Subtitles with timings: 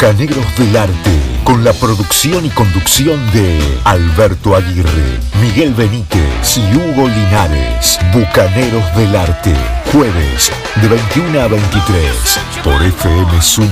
[0.00, 7.08] Bucaneros del Arte, con la producción y conducción de Alberto Aguirre, Miguel Benítez y Hugo
[7.08, 7.98] Linares.
[8.12, 9.56] Bucaneros del Arte,
[9.90, 13.66] jueves de 21 a 23 por FM Swing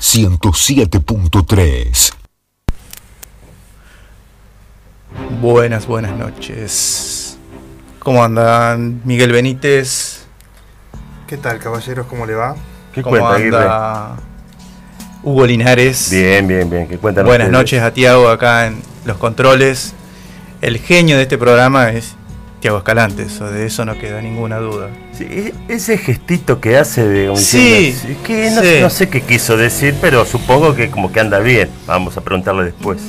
[0.00, 2.14] 107.3.
[5.40, 7.38] Buenas, buenas noches.
[7.98, 10.26] ¿Cómo andan Miguel Benítez?
[11.26, 12.06] ¿Qué tal, caballeros?
[12.06, 12.54] ¿Cómo le va?
[12.92, 14.16] ¿Qué ¿Cómo anda
[15.24, 16.10] Hugo Linares?
[16.10, 16.88] Bien, bien, bien.
[16.88, 19.94] ¿Qué cuentan Buenas noches a Tiago acá en los controles.
[20.60, 22.14] El genio de este programa es
[22.60, 24.90] Tiago Escalante, de eso no queda ninguna duda.
[25.12, 30.24] Sí, e-, ese gestito que hace de sí, que no, sé qué quiso decir, pero
[30.24, 31.68] supongo que como que anda bien.
[31.86, 33.00] Vamos a preguntarle después.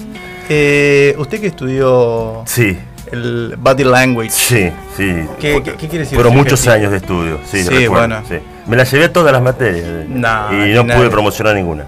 [0.49, 2.77] Eh, usted que estudió sí.
[3.11, 4.31] el body language.
[4.31, 5.13] Sí, sí.
[5.39, 6.15] ¿Qué, quiere decir?
[6.15, 8.21] Fueron muchos años de estudio, sí, sí bueno.
[8.67, 11.85] Me la llevé a todas las materias y no pude promocionar ninguna.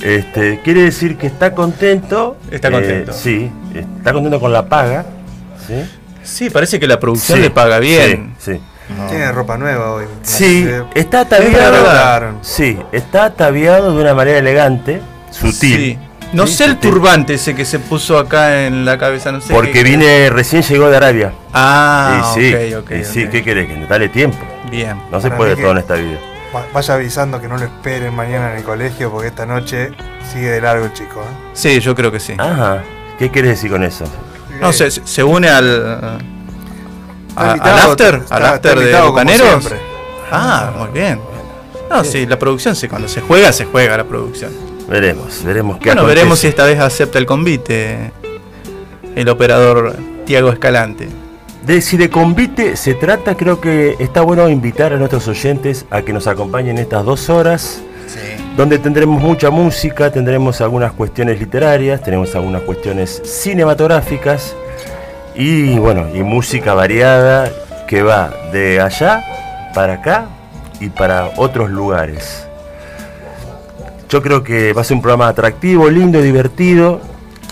[0.00, 2.36] Este, quiere decir que está contento.
[2.50, 3.12] Está contento.
[3.12, 5.04] Eh, sí, está contento con la paga.
[5.66, 5.84] Sí,
[6.24, 8.34] sí parece que la producción le paga bien.
[8.38, 8.60] Sí,
[9.08, 10.06] Tiene ropa nueva hoy.
[10.22, 12.38] Sí, está ataviado.
[12.42, 15.00] Sí, está ataviado de una manera elegante,
[15.30, 15.98] sutil.
[16.32, 19.52] No sé el turbante ese que se puso acá en la cabeza, no sé.
[19.52, 21.32] Porque vine, recién llegó de Arabia.
[21.52, 22.54] Ah, sí,
[23.04, 23.68] sí, ¿qué querés?
[23.68, 24.38] Que dale tiempo.
[24.70, 25.00] Bien.
[25.10, 26.18] No se puede todo en esta vida.
[26.72, 29.92] Vaya avisando que no lo esperen mañana en el colegio porque esta noche
[30.30, 31.20] sigue de largo el chico.
[31.20, 31.50] ¿eh?
[31.54, 32.34] Sí, yo creo que sí.
[32.38, 32.82] Ajá.
[33.18, 34.04] ¿Qué quieres decir con eso?
[34.60, 36.20] No sé, se une al.
[37.36, 39.70] al after, al after de Bucaneros.
[40.30, 41.20] Ah, muy bien.
[41.90, 44.50] No, sí, la producción, sí, cuando se juega, se juega la producción.
[44.88, 48.12] Veremos, veremos qué Bueno, veremos si esta vez acepta el convite
[49.14, 51.08] el operador Tiago Escalante.
[51.66, 56.02] De si de convite se trata, creo que está bueno invitar a nuestros oyentes a
[56.02, 57.80] que nos acompañen estas dos horas,
[58.56, 64.56] donde tendremos mucha música, tendremos algunas cuestiones literarias, tenemos algunas cuestiones cinematográficas
[65.36, 67.50] y bueno, y música variada
[67.86, 69.24] que va de allá
[69.72, 70.26] para acá
[70.80, 72.44] y para otros lugares.
[74.08, 77.00] Yo creo que va a ser un programa atractivo, lindo, divertido,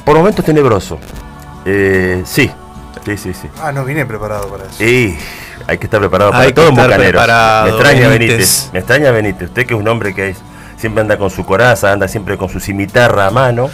[0.04, 0.98] por momentos tenebroso.
[1.64, 2.50] Eh, sí,
[3.16, 3.48] Sí, sí, sí.
[3.60, 4.75] Ah, no vine preparado para eso.
[4.78, 5.19] Sí,
[5.66, 8.71] hay que estar preparado para todo Preparado, me extraña Benítez.
[8.72, 9.48] Me extraña Benítez.
[9.48, 10.37] Usted que es un hombre que
[10.76, 13.69] siempre anda con su coraza, anda siempre con su cimitarra a mano.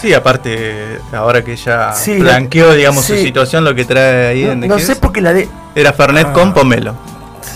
[0.00, 4.44] Sí, aparte, ahora que ya blanqueó, digamos, su situación, lo que trae ahí.
[4.44, 5.48] No, no sé por qué la de...
[5.74, 6.54] Era Fernet con ah.
[6.54, 6.94] pomelo.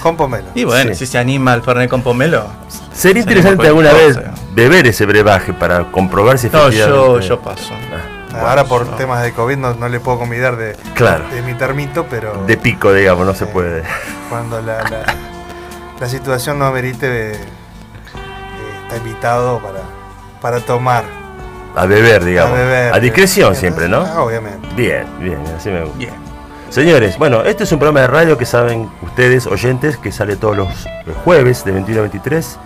[0.02, 0.48] Con pomelo.
[0.54, 2.46] Y bueno, si se anima al Fernet con pomelo.
[2.94, 4.18] Sería interesante alguna vez
[4.54, 7.74] beber ese brebaje para comprobar si No, yo, yo paso.
[7.92, 8.19] Ah.
[8.34, 11.24] Ahora por temas de COVID no, le puedo convidar de, claro.
[11.28, 12.44] de mi termito, pero...
[12.46, 13.82] De pico, digamos, no se puede.
[14.28, 15.04] Cuando la,
[16.00, 17.40] la, situación no amerite, eh,
[18.84, 19.80] está invitado para,
[20.40, 21.04] para tomar.
[21.76, 22.58] A beber, digamos.
[22.58, 24.00] A, discreción siempre, ¿no?
[24.00, 24.68] Ah, obviamente.
[24.76, 25.98] Bien, bien, así me gusta.
[25.98, 26.14] Bien.
[26.70, 30.56] Señores, bueno, este es un programa de radio que saben ustedes, oyentes, que sale todos
[30.56, 30.68] los
[31.24, 32.58] jueves de 21 a 23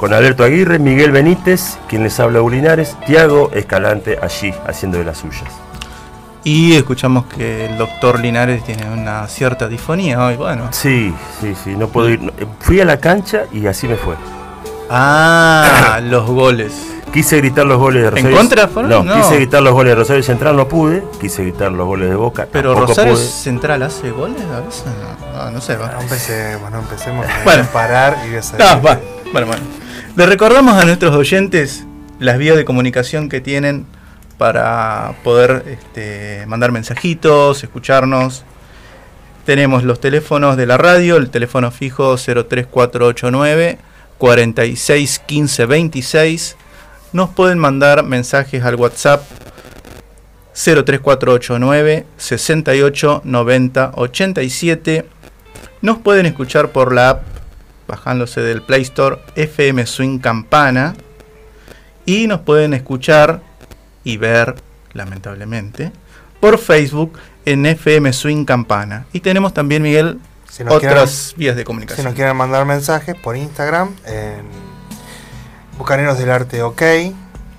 [0.00, 5.18] con Alberto Aguirre, Miguel Benítez, quien les habla Ulinares, Tiago Escalante allí haciendo de las
[5.18, 5.52] suyas.
[6.42, 10.68] Y escuchamos que el doctor Linares tiene una cierta difonía hoy, bueno.
[10.70, 12.32] Sí, sí, sí, no puedo ir.
[12.60, 14.14] Fui a la cancha y así me fue.
[14.88, 16.72] Ah, los goles.
[17.12, 18.30] Quise gritar los goles de Rosario.
[18.30, 21.04] ¿En contra no, no, quise gritar los goles de Rosario Central, no pude.
[21.20, 22.48] Quise gritar los goles de Boca.
[22.50, 24.84] Pero Rosario Central hace goles a veces.
[25.34, 25.76] No, no, sé.
[25.76, 25.92] Va.
[25.92, 29.00] No empecemos, no empecemos a parar y a no, bueno,
[29.30, 29.80] bueno, bueno.
[30.16, 31.84] Le recordamos a nuestros oyentes
[32.18, 33.86] las vías de comunicación que tienen
[34.38, 38.44] para poder este, mandar mensajitos, escucharnos.
[39.46, 43.78] Tenemos los teléfonos de la radio, el teléfono fijo 03489
[44.18, 46.56] 46 15 26.
[47.12, 49.22] Nos pueden mandar mensajes al WhatsApp
[50.54, 55.06] 03489 68 90 87.
[55.82, 57.29] Nos pueden escuchar por la app
[57.90, 60.94] bajándose del Play Store FM Swing Campana.
[62.06, 63.42] Y nos pueden escuchar
[64.04, 64.56] y ver,
[64.92, 65.92] lamentablemente,
[66.40, 69.06] por Facebook en FM Swing Campana.
[69.12, 70.18] Y tenemos también, Miguel,
[70.68, 72.04] otras vías de comunicación.
[72.04, 74.44] Si nos quieren mandar mensajes por Instagram, en
[75.78, 76.82] Bucaneros del Arte OK.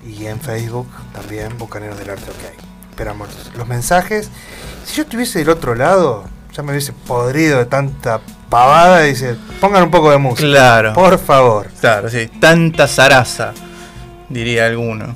[0.04, 2.90] Y en Facebook también Bucaneros del Arte OK.
[2.90, 4.30] Esperamos los mensajes.
[4.84, 9.36] Si yo estuviese del otro lado, ya me hubiese podrido de tanta pavada y dice,
[9.60, 10.46] pongan un poco de música.
[10.46, 10.92] Claro.
[10.92, 11.68] Por favor.
[11.80, 12.28] Claro, sí.
[12.40, 13.52] Tanta zaraza,
[14.28, 15.14] diría alguno.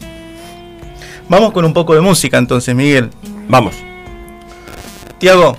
[1.29, 3.11] Vamos con un poco de música entonces, Miguel.
[3.49, 3.75] Vamos.
[5.19, 5.57] Tiago,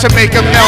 [0.00, 0.59] to make a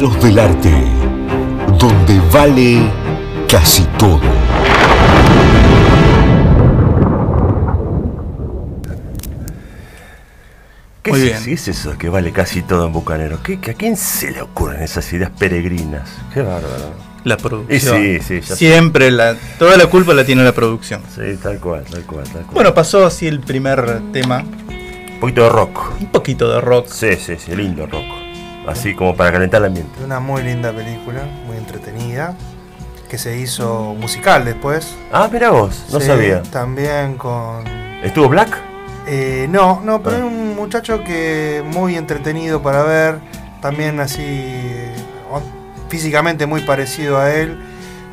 [0.00, 0.72] Bucaneros del Arte,
[1.78, 2.80] donde vale
[3.46, 4.20] casi todo.
[11.02, 11.44] ¿Qué Muy es, bien.
[11.44, 13.42] qué es eso que vale casi todo en Bucanero?
[13.42, 16.08] ¿Qué, qué- ¿A quién se le ocurren esas ideas peregrinas?
[16.32, 16.94] Qué bárbaro.
[17.24, 18.04] La producción.
[18.04, 18.54] Y sí, sí.
[18.56, 21.02] Siempre la, toda la culpa la tiene la producción.
[21.14, 22.54] Sí, tal cual, tal cual, tal cual.
[22.54, 24.38] Bueno, pasó así el primer tema.
[24.38, 26.00] un poquito de rock.
[26.00, 26.86] Un poquito de rock.
[26.88, 28.21] Sí, sí, sí, lindo rock.
[28.66, 30.04] Así como para calentar el ambiente.
[30.04, 32.36] Una muy linda película, muy entretenida,
[33.08, 34.94] que se hizo musical después.
[35.12, 36.42] Ah, mira vos, no Sí, sabía.
[36.44, 37.64] También con...
[38.02, 38.56] ¿Estuvo Black?
[39.08, 40.18] eh, no, no, pero Ah.
[40.20, 43.18] es un muchacho que muy entretenido para ver,
[43.60, 44.52] también así
[45.30, 45.42] o-
[45.88, 47.58] físicamente muy parecido a él,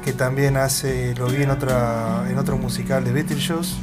[0.04, 3.76] que también hace, lo vi en otra, en otro musical de Beetlejuice.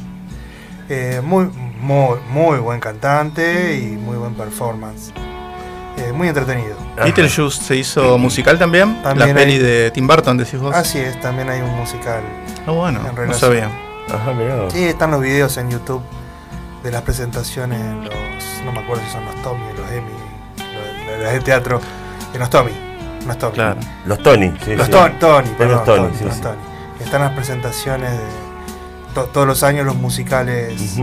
[0.89, 1.45] Eh, muy,
[1.81, 5.13] muy, muy buen cantante y muy buen performance.
[5.97, 6.75] Eh, muy entretenido.
[6.95, 9.01] Beetlejuice se hizo musical también.
[9.01, 10.75] También la peli hay- de Tim Burton, decís vos.
[10.75, 12.21] Así es, también hay un musical.
[12.67, 13.69] Ah, bueno, en no sabía.
[14.09, 14.31] Ajá.
[14.69, 16.01] Sí, están los videos en YouTube
[16.83, 18.13] de las presentaciones, en los,
[18.63, 20.11] no me acuerdo si son los Tommy, los Emmy,
[20.57, 21.81] los, los de teatro,
[22.33, 22.71] en los Tommy,
[23.25, 23.53] los Tommy.
[23.55, 23.79] Claro.
[24.05, 24.75] Los Tony, sí.
[24.75, 24.91] Los sí.
[24.91, 26.41] Tony, Tony, Los perdón, Tony, Tony, sí, los sí.
[26.41, 26.57] Tony.
[27.03, 28.19] Están las presentaciones de
[29.13, 30.97] to- todos los años los musicales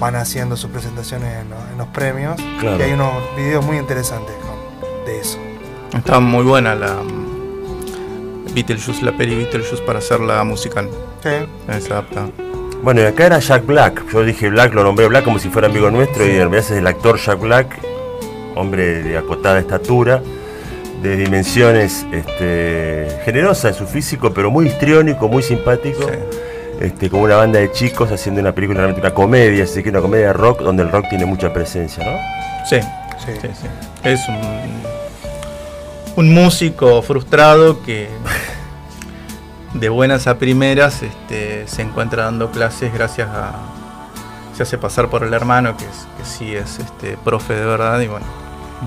[0.00, 2.78] van haciendo sus presentaciones en, los- en los premios Claro.
[2.78, 5.38] y hay unos videos muy interesantes con- de eso.
[5.96, 6.96] Estaba muy buena la
[8.54, 10.88] Beetlejuice, la peli Beetlejuice para hacerla musical.
[11.22, 11.30] Sí,
[11.68, 12.28] Es adaptada.
[12.82, 14.02] Bueno, y acá era Jack Black.
[14.12, 16.70] Yo dije Black, lo nombré Black como si fuera amigo nuestro y en realidad es
[16.72, 17.78] el actor Jack Black,
[18.56, 20.20] hombre de acotada estatura,
[21.00, 26.02] de dimensiones este, generosa en su físico, pero muy histriónico, muy simpático.
[26.02, 26.18] Sí.
[26.82, 30.00] Este, como una banda de chicos haciendo una película, realmente una comedia, así que una
[30.00, 32.18] comedia rock donde el rock tiene mucha presencia, ¿no?
[32.68, 32.80] Sí,
[33.24, 33.32] Sí.
[33.40, 33.66] sí, sí.
[34.02, 34.40] Es un,
[36.16, 38.08] un músico frustrado que
[39.74, 43.52] de buenas a primeras este, se encuentra dando clases gracias a...
[44.56, 48.00] Se hace pasar por el hermano, que, es, que sí es este, profe de verdad,
[48.00, 48.26] y bueno,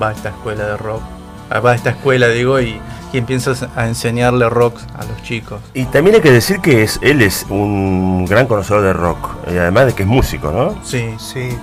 [0.01, 1.01] va a esta escuela de rock.
[1.49, 2.79] ah, Va a esta escuela, digo, y,
[3.13, 5.62] y empieza a enseñarle rock a los chicos.
[5.74, 9.57] Y también hay que decir que es, él es un gran conocedor de rock, y
[9.57, 10.75] además de que es músico, ¿no?
[10.83, 11.15] Sí.
[11.17, 11.57] Sí.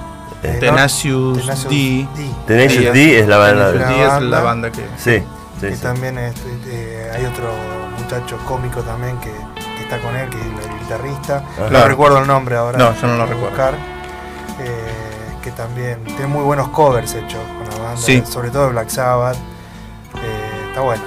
[0.44, 2.08] Eh, Tenacious Tenacious D.
[2.16, 2.28] D.
[2.49, 3.70] Tenacious D es la banda.
[3.72, 4.72] D es la banda.
[4.72, 4.80] que...
[4.96, 5.18] Sí,
[5.61, 5.82] sí, que sí.
[5.82, 6.34] también es-
[6.66, 7.52] eh, hay otro
[7.99, 11.37] muchacho cómico también que, que está con él, que es el guitarrista.
[11.58, 11.70] Ajá.
[11.70, 12.76] No recuerdo el nombre ahora.
[12.76, 13.50] No, yo no lo recuerdo.
[13.50, 13.75] buscar.
[14.61, 18.22] Eh, que también tiene muy buenos covers hechos con la banda, Sí.
[18.28, 19.37] sobre todo de Black Sabbath.
[19.37, 21.02] Eh, está bueno.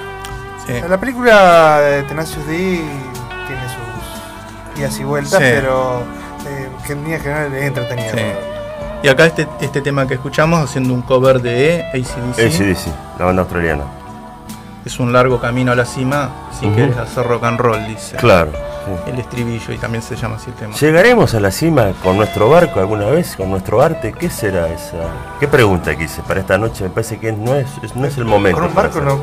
[0.66, 0.72] Sí.
[0.88, 5.44] La película de Tenacious D tiene sus idas y vueltas, Sí.
[5.50, 6.00] pero
[6.46, 8.12] eh, que en línea general es entretenida.
[8.12, 8.20] Sí.
[9.02, 12.38] Y acá este, este tema que escuchamos haciendo un cover de ACDC.
[12.40, 13.84] ACDC, la banda australiana.
[14.86, 16.76] Es un largo camino a la cima si Ujú.
[16.76, 18.14] quieres hacer rock and roll, dice.
[18.18, 18.52] Claro.
[18.52, 19.10] sí.
[19.10, 20.74] El estribillo y también se llama así el tema.
[20.76, 23.34] ¿Llegaremos a la cima con nuestro barco alguna vez?
[23.34, 24.12] ¿Con nuestro arte?
[24.16, 24.96] ¿Qué será esa?
[25.40, 26.84] ¿Qué pregunta que hice para esta noche?
[26.84, 28.60] Me parece que no es, es- no es el momento.
[28.60, 29.18] Con un barco, no,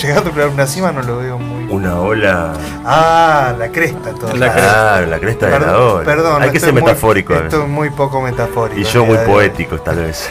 [0.00, 1.64] llegando a una cima no lo veo muy.
[1.64, 2.52] Una ola.
[2.86, 4.36] Ah, la cresta todo.
[4.36, 6.04] La Claro, la cresta de la Perdón, ola.
[6.04, 7.54] perdón, Hay que ser muy- metafórico a veces.
[7.54, 8.78] Estoy muy poco metafórico.
[8.80, 10.30] Y yo muy poético, tal vez.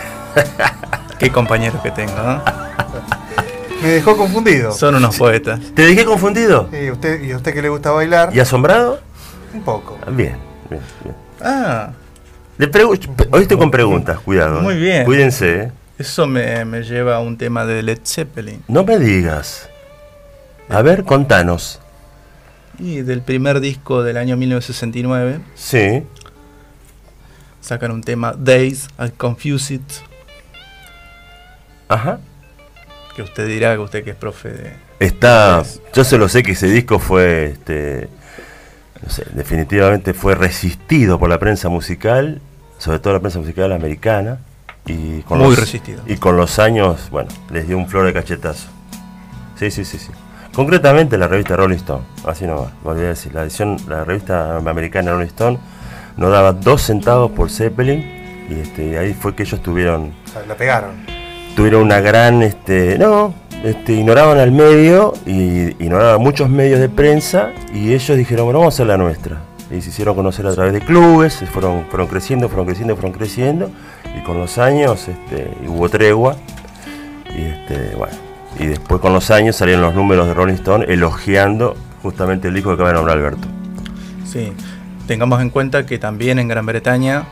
[1.19, 2.66] Qué compañeros que tengo, ¿no?
[3.81, 4.71] Me dejó confundido.
[4.71, 5.59] Son unos poetas.
[5.75, 6.69] ¿Te dejé confundido?
[6.73, 8.35] ¿Y usted, ¿Y a usted que le gusta bailar?
[8.35, 8.99] ¿Y asombrado?
[9.53, 9.97] Un poco.
[10.11, 10.37] Bien,
[10.69, 11.15] bien, bien.
[11.41, 11.91] Ah,
[12.57, 12.69] Le
[13.31, 14.61] Hoy estoy con preguntas, cuidado.
[14.61, 14.77] Muy eh.
[14.77, 15.05] bien.
[15.05, 15.71] Cuídense, ¿eh?
[15.99, 18.63] eso me, me lleva a un tema de Led Zeppelin.
[18.67, 19.69] No me digas.
[20.69, 21.79] A ver, contanos.
[22.79, 26.03] Y del primer disco del año 1969 Sí.
[27.61, 29.81] sacan un tema Days I Confuse It.
[31.87, 32.19] Ajá.
[33.17, 34.73] Que usted dirá que usted que es profe de.
[34.99, 35.63] Está.
[35.93, 37.47] Yo solo sé que ese disco fue.
[37.47, 38.07] Este,
[39.03, 42.39] no sé, definitivamente fue resistido por la prensa musical,
[42.77, 44.37] sobre todo la prensa musical americana.
[44.85, 46.03] Y con Muy los- resistido.
[46.05, 48.69] Y con los años, bueno, les dio un flor de cachetazo.
[49.57, 50.11] Sí, sí, sí, sí.
[50.53, 55.11] Concretamente la revista Rolling Stone, así nomás, volví a decir, la edición, la revista americana
[55.11, 55.59] Rolling Stone
[56.17, 60.29] nos daba dos centavos por Zeppelin y este, y ahí fue que ellos tuvieron O
[60.31, 61.16] sea, la pegaron.
[61.57, 63.33] Tuvieron una gran este no
[63.63, 68.73] este, ignoraban al medio y ignoraban muchos medios de prensa y ellos dijeron bueno vamos
[68.73, 69.39] a hacer la nuestra
[69.71, 73.71] y se hicieron conocer a través de clubes fueron fueron creciendo fueron creciendo fueron creciendo
[74.17, 76.35] y con los años este, hubo tregua
[77.35, 78.15] y este bueno
[78.59, 82.69] y después con los años salieron los números de Rolling Stone elogiando justamente el disco
[82.69, 83.47] que acaba de nombrar Alberto
[84.31, 84.51] Sí.
[85.07, 87.23] Tengamos en cuenta que también en Gran Bretaña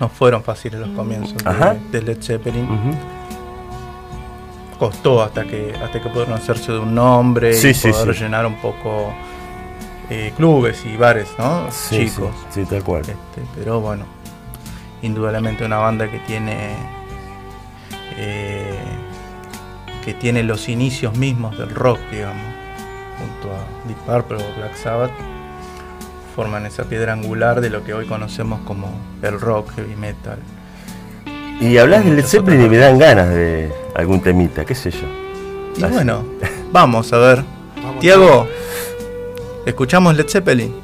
[0.00, 1.36] no fueron fáciles los comienzos
[1.92, 2.66] de- Led Zeppelin.
[4.80, 8.22] Costó hasta que hasta que pudieron hacerse de un nombre Sí, y sí, poder sí.
[8.24, 9.12] llenar un poco
[10.08, 11.70] eh, clubes y bares, Chicos.
[12.50, 14.04] sí, sí, tal cual Este, pero bueno,
[15.02, 16.74] indudablemente una banda que tiene
[18.16, 18.78] eh,
[20.04, 22.42] que tiene los inicios mismos del rock, digamos,
[23.18, 25.10] junto a Deep Purple o Black Sabbath,
[26.34, 28.90] forman esa piedra angular de lo que hoy conocemos como
[29.22, 30.38] el rock, heavy metal.
[31.60, 35.06] Y hablas de Led Zeppelin y me dan ganas de algún temita qué sé yo
[35.76, 35.92] Y Así.
[35.94, 36.24] bueno,
[36.72, 37.44] vamos a ver.
[38.00, 38.46] Tiago,
[39.66, 40.74] ¿escuchamos Led Zeppelin?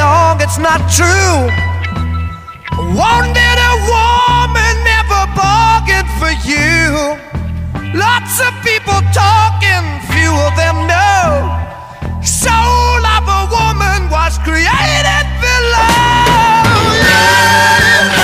[0.00, 1.36] Long, it's not true.
[3.00, 6.80] Wanted a woman, never bargained for you.
[7.92, 11.24] Lots of people talking, few of them know.
[12.24, 16.20] Soul of a woman was created below.
[18.10, 18.19] Así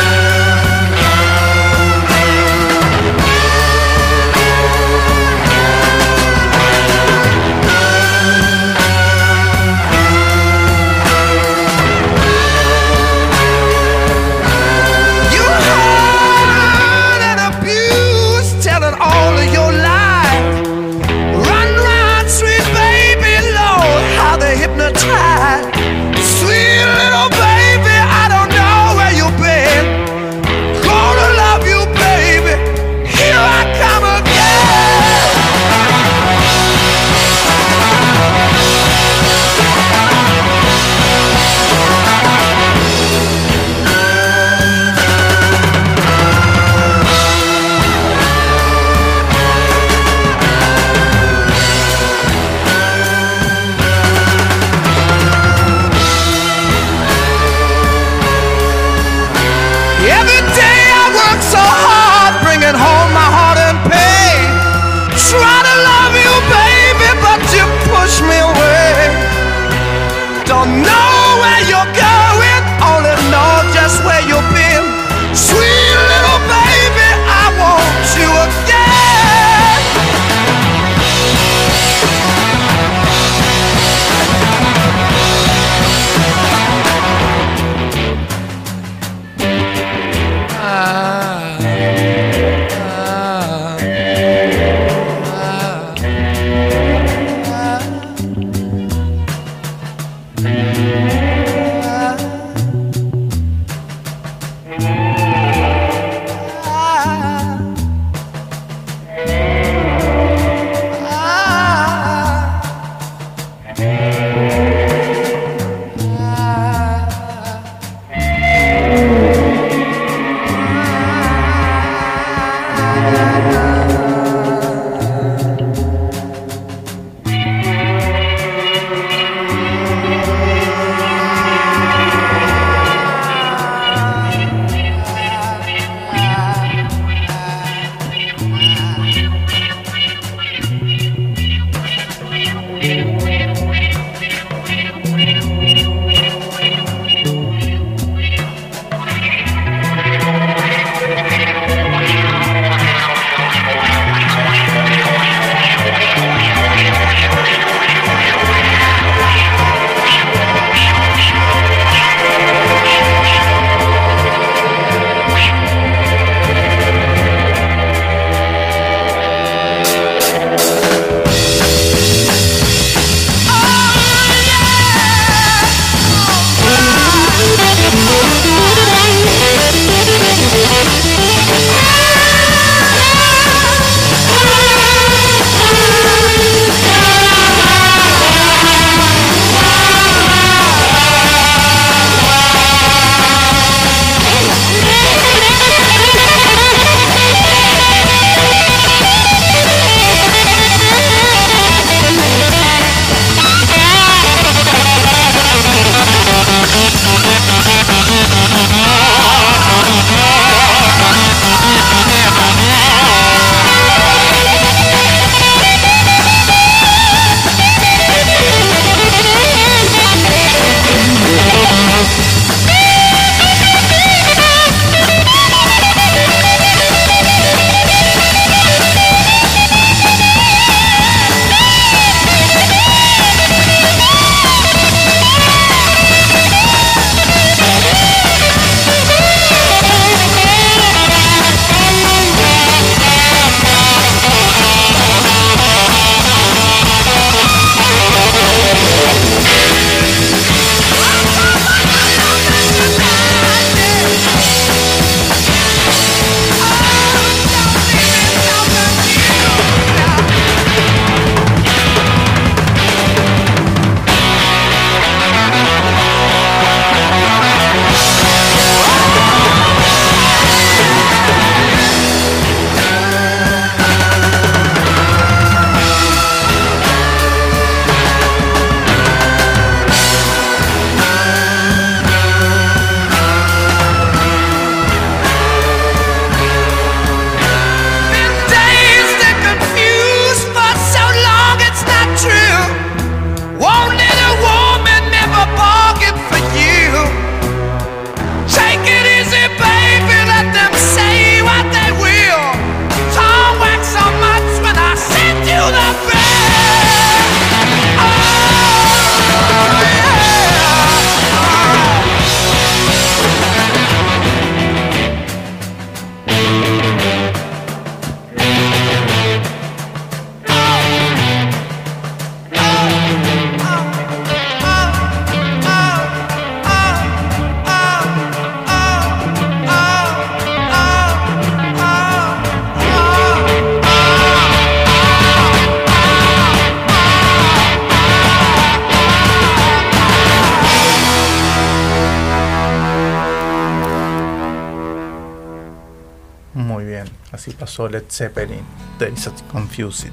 [347.96, 348.60] Led Zeppelin,
[348.98, 350.12] Days of Confused.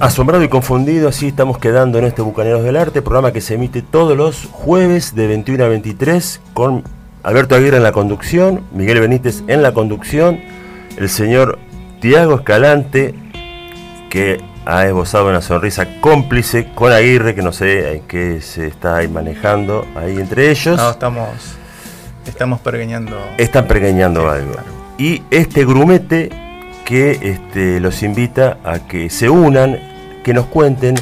[0.00, 3.82] Asombrado y confundido, así estamos quedando en este Bucaneros del Arte, programa que se emite
[3.82, 6.82] todos los jueves de 21 a 23 con
[7.24, 10.40] Alberto Aguirre en la conducción, Miguel Benítez en la conducción,
[10.96, 11.58] el señor
[12.00, 13.14] Tiago Escalante,
[14.08, 18.96] que ha esbozado una sonrisa cómplice con Aguirre, que no sé en qué se está
[18.96, 20.78] ahí manejando ahí entre ellos.
[20.78, 21.28] No, estamos,
[22.26, 23.20] estamos pergeñando.
[23.36, 24.54] Están pergeñando algo.
[24.96, 26.30] Y este grumete
[26.84, 29.78] que este, los invita a que se unan,
[30.22, 30.96] que nos cuenten.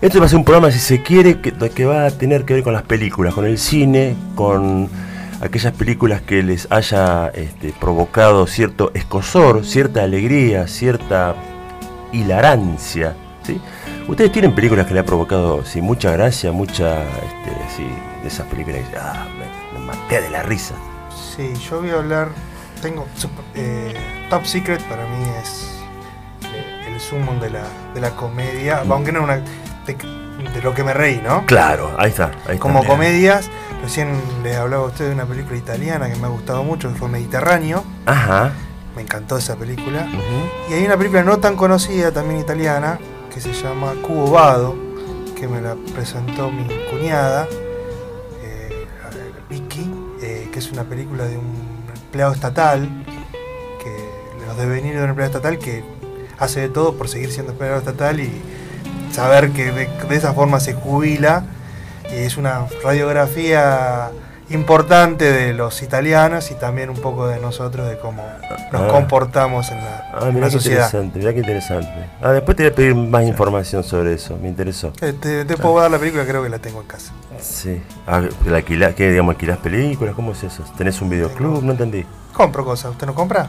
[0.00, 2.54] Esto va a ser un programa, si se quiere, que, que va a tener que
[2.54, 4.88] ver con las películas, con el cine, con
[5.40, 11.34] aquellas películas que les haya este, provocado cierto escosor, cierta alegría, cierta
[12.12, 13.14] hilarancia.
[13.42, 13.60] ¿sí?
[14.08, 17.86] ¿Ustedes tienen películas que le ha provocado sí, mucha gracia, mucha, este, sí,
[18.22, 20.74] de esas películas que ah, me, me maté de la risa?
[21.36, 22.28] Sí, yo voy a hablar.
[22.80, 23.06] Tengo.
[23.54, 23.94] eh,
[24.30, 25.70] Top Secret para mí es
[26.44, 27.64] eh, el sumo de la,
[27.94, 28.82] de la comedia.
[28.88, 29.36] Aunque no una.
[29.86, 31.44] De, de lo que me reí, ¿no?
[31.46, 32.30] Claro, ahí está.
[32.48, 32.58] Ahí.
[32.58, 33.50] Como comedias.
[33.82, 36.98] Recién les hablaba a ustedes de una película italiana que me ha gustado mucho, que
[36.98, 37.82] fue Mediterráneo.
[38.06, 38.52] Ajá.
[38.94, 40.06] Me encantó esa película.
[40.68, 42.98] Y hay una película no tan conocida, también italiana,
[43.32, 44.76] que se llama Cubo Vado,
[45.38, 47.46] que me la presentó mi cuñada,
[48.42, 48.86] eh,
[49.48, 49.90] Vicky,
[50.20, 51.69] eh, que es una película de un
[52.10, 52.88] empleado estatal,
[53.80, 55.84] que los devenidos de un empleado estatal que
[56.38, 58.32] hace de todo por seguir siendo empleado estatal y
[59.12, 61.44] saber que de, de esa forma se jubila.
[62.10, 64.10] Y es una radiografía
[64.50, 68.22] importante de los italianos y también un poco de nosotros, de cómo
[68.72, 68.88] nos Ah.
[68.88, 70.86] comportamos en la, Ah, mirá la sociedad.
[70.86, 71.88] interesante, mirá qué interesante.
[72.20, 74.92] Ah, después te voy a pedir más información sobre eso, me interesó.
[75.00, 77.12] Eh, Te, te puedo dar la película, creo que la tengo en casa.
[77.40, 77.80] Sí.
[78.06, 80.14] Ah, ¿la alquilás, ¿Qué, digamos, alquilás películas?
[80.14, 80.62] ¿Cómo es eso?
[80.76, 81.62] ¿Tenés un videoclub?
[81.62, 82.04] No entendí.
[82.32, 83.48] Compro cosas, ¿usted no compra?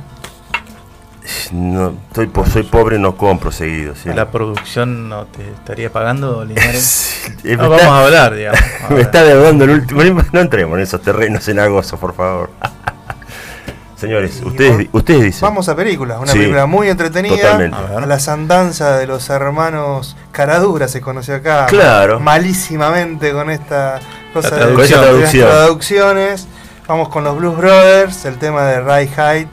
[1.51, 3.93] No, estoy po- soy pobre, no compro seguido.
[3.95, 4.09] ¿sí?
[4.13, 7.07] ¿La producción no te estaría pagando, Linares?
[7.41, 8.59] Sí, eh, No, vamos está- a hablar, digamos.
[8.85, 9.05] A Me ver.
[9.05, 10.01] está deudando el último.
[10.31, 12.49] No entremos en esos terrenos cenagosos, por favor.
[13.95, 15.41] Señores, ustedes, ustedes dicen.
[15.41, 17.35] Vamos a película, una Sí, película muy entretenida.
[17.35, 17.77] totalmente.
[18.07, 21.67] Las andanzas de los hermanos Caradura se conoció acá.
[21.67, 22.19] Claro.
[22.19, 23.99] Malísimamente con esta
[24.33, 25.01] cosa La de- traducción.
[25.45, 26.47] Las traducciones.
[26.87, 29.47] Vamos con los Blues Brothers, el tema de Ray Hyde.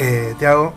[0.00, 0.72] Eh, Tiago.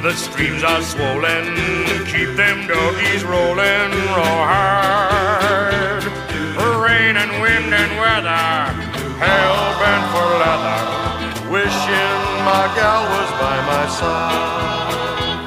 [0.00, 1.54] The streams are swollen,
[2.06, 5.17] keep them doggies rolling raw
[8.18, 8.74] weather,
[9.22, 10.80] hell bent for leather,
[11.54, 15.38] wishing my gal was by my side.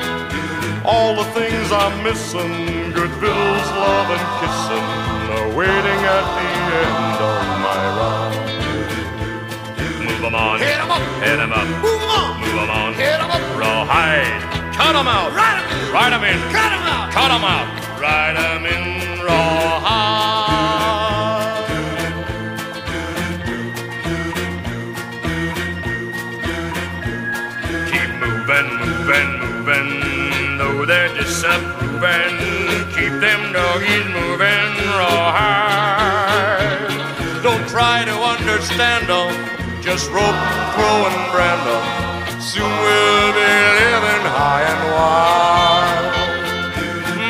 [0.85, 4.87] All the things I'm missing, good bills, love and kissing,
[5.35, 6.47] are waiting at the
[6.83, 8.39] end of my ride.
[9.99, 12.93] Move 'em on, hit 'em up, hit 'em up, move 'em on, move 'em on,
[12.93, 14.41] hit 'em up, rawhide,
[14.77, 17.67] cut 'em out, ride 'em in, ride 'em in, cut 'em out, cut 'em out,
[17.99, 18.81] ride 'em in.
[19.27, 20.30] Rawhide.
[33.51, 36.31] Them doggies moving rawhide.
[37.43, 39.33] Don't try to understand them,
[39.81, 40.35] just rope,
[40.75, 41.83] throw, and brand them.
[42.41, 46.11] Soon we'll be living high and wide.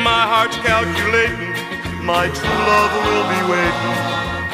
[0.02, 1.54] My heart's calculating,
[2.04, 3.94] my true love will be waiting,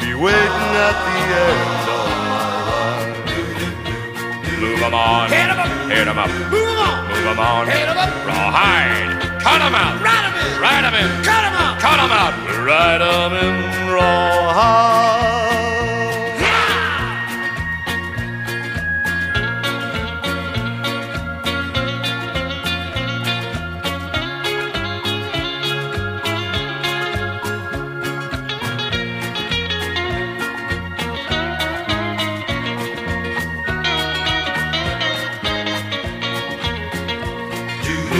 [0.00, 3.16] be waiting at the end of my ride.
[4.60, 7.66] Move 'em on, hit 'em up, hit 'em up, move 'em on, move 'em on,
[7.68, 11.54] hit 'em up, rawhide, cut 'em out, ride 'em in, ride 'em in, cut 'em
[11.54, 12.34] out, cut 'em out,
[12.68, 15.47] ride 'em in rawhide.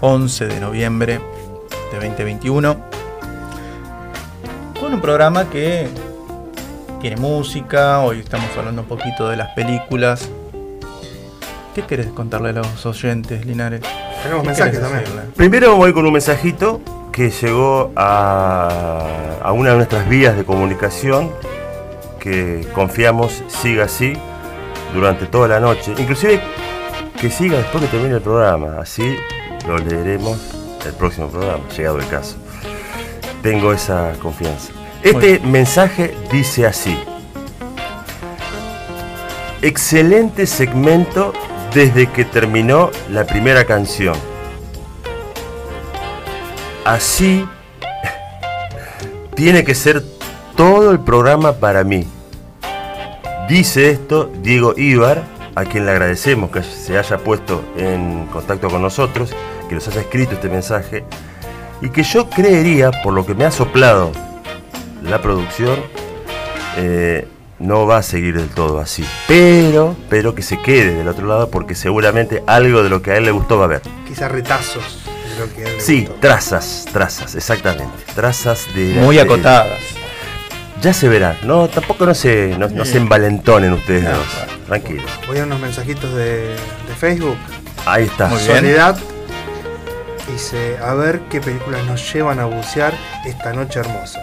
[0.00, 1.20] 11 de noviembre.
[1.92, 2.76] de 2021.
[4.80, 5.88] Con un programa que
[7.00, 10.28] tiene música, hoy estamos hablando un poquito de las películas.
[11.74, 13.80] ¿Qué querés contarle a los oyentes, Linares?
[14.22, 15.00] Tenemos ¿Qué mensajes también.
[15.00, 15.22] decirle?
[15.36, 16.80] Primero voy con un mensajito
[17.12, 21.30] que llegó a, a una de nuestras vías de comunicación
[22.20, 24.14] que confiamos siga así
[24.94, 25.94] durante toda la noche.
[25.98, 26.40] Inclusive
[27.20, 28.78] que siga después que termine el programa.
[28.80, 29.16] Así
[29.66, 30.38] lo leeremos
[30.86, 32.36] el próximo programa, llegado el caso.
[33.42, 34.72] Tengo esa confianza.
[35.02, 36.98] Este mensaje dice así.
[39.62, 41.32] Excelente segmento
[41.74, 44.14] desde que terminó la primera canción.
[46.84, 47.46] Así
[49.34, 50.02] tiene que ser
[50.56, 52.06] todo el programa para mí.
[53.48, 58.80] Dice esto Diego Ibar, a quien le agradecemos que se haya puesto en contacto con
[58.82, 59.34] nosotros,
[59.68, 61.04] que nos haya escrito este mensaje,
[61.80, 64.12] y que yo creería, por lo que me ha soplado
[65.02, 65.76] la producción,
[66.76, 67.26] eh,
[67.58, 69.04] no va a seguir del todo así.
[69.26, 73.16] Pero, pero que se quede del otro lado porque seguramente algo de lo que a
[73.16, 73.82] él le gustó va a haber.
[74.06, 76.20] Quizás retazos de lo que a él le Sí, gustó.
[76.20, 77.92] trazas, trazas, exactamente.
[78.14, 78.94] Trazas de...
[78.94, 79.80] Muy de- acotadas.
[80.80, 84.26] Ya se verá, no, tampoco no se, no, no se envalentonen ustedes No, dos.
[84.68, 84.82] Claro.
[84.82, 85.10] Tranquilos.
[85.26, 87.36] Voy a unos mensajitos de, de Facebook.
[87.86, 88.28] Ahí está.
[88.28, 88.56] Muy bien.
[88.56, 88.98] Soledad
[90.30, 92.94] dice, a ver qué películas nos llevan a bucear
[93.26, 94.20] esta noche hermosa.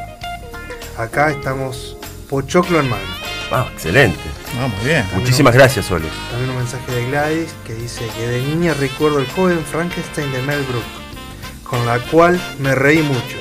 [0.97, 1.97] Acá estamos
[2.29, 3.03] Pochoclo en mano.
[3.51, 4.19] Ah, excelente.
[4.59, 5.05] Ah, muy bien.
[5.13, 6.07] Muchísimas gracias, Sole.
[6.31, 10.41] También un mensaje de Gladys que dice que de niña recuerdo el joven Frankenstein de
[10.41, 10.85] Mel Brooks,
[11.63, 13.37] con la cual me reí mucho.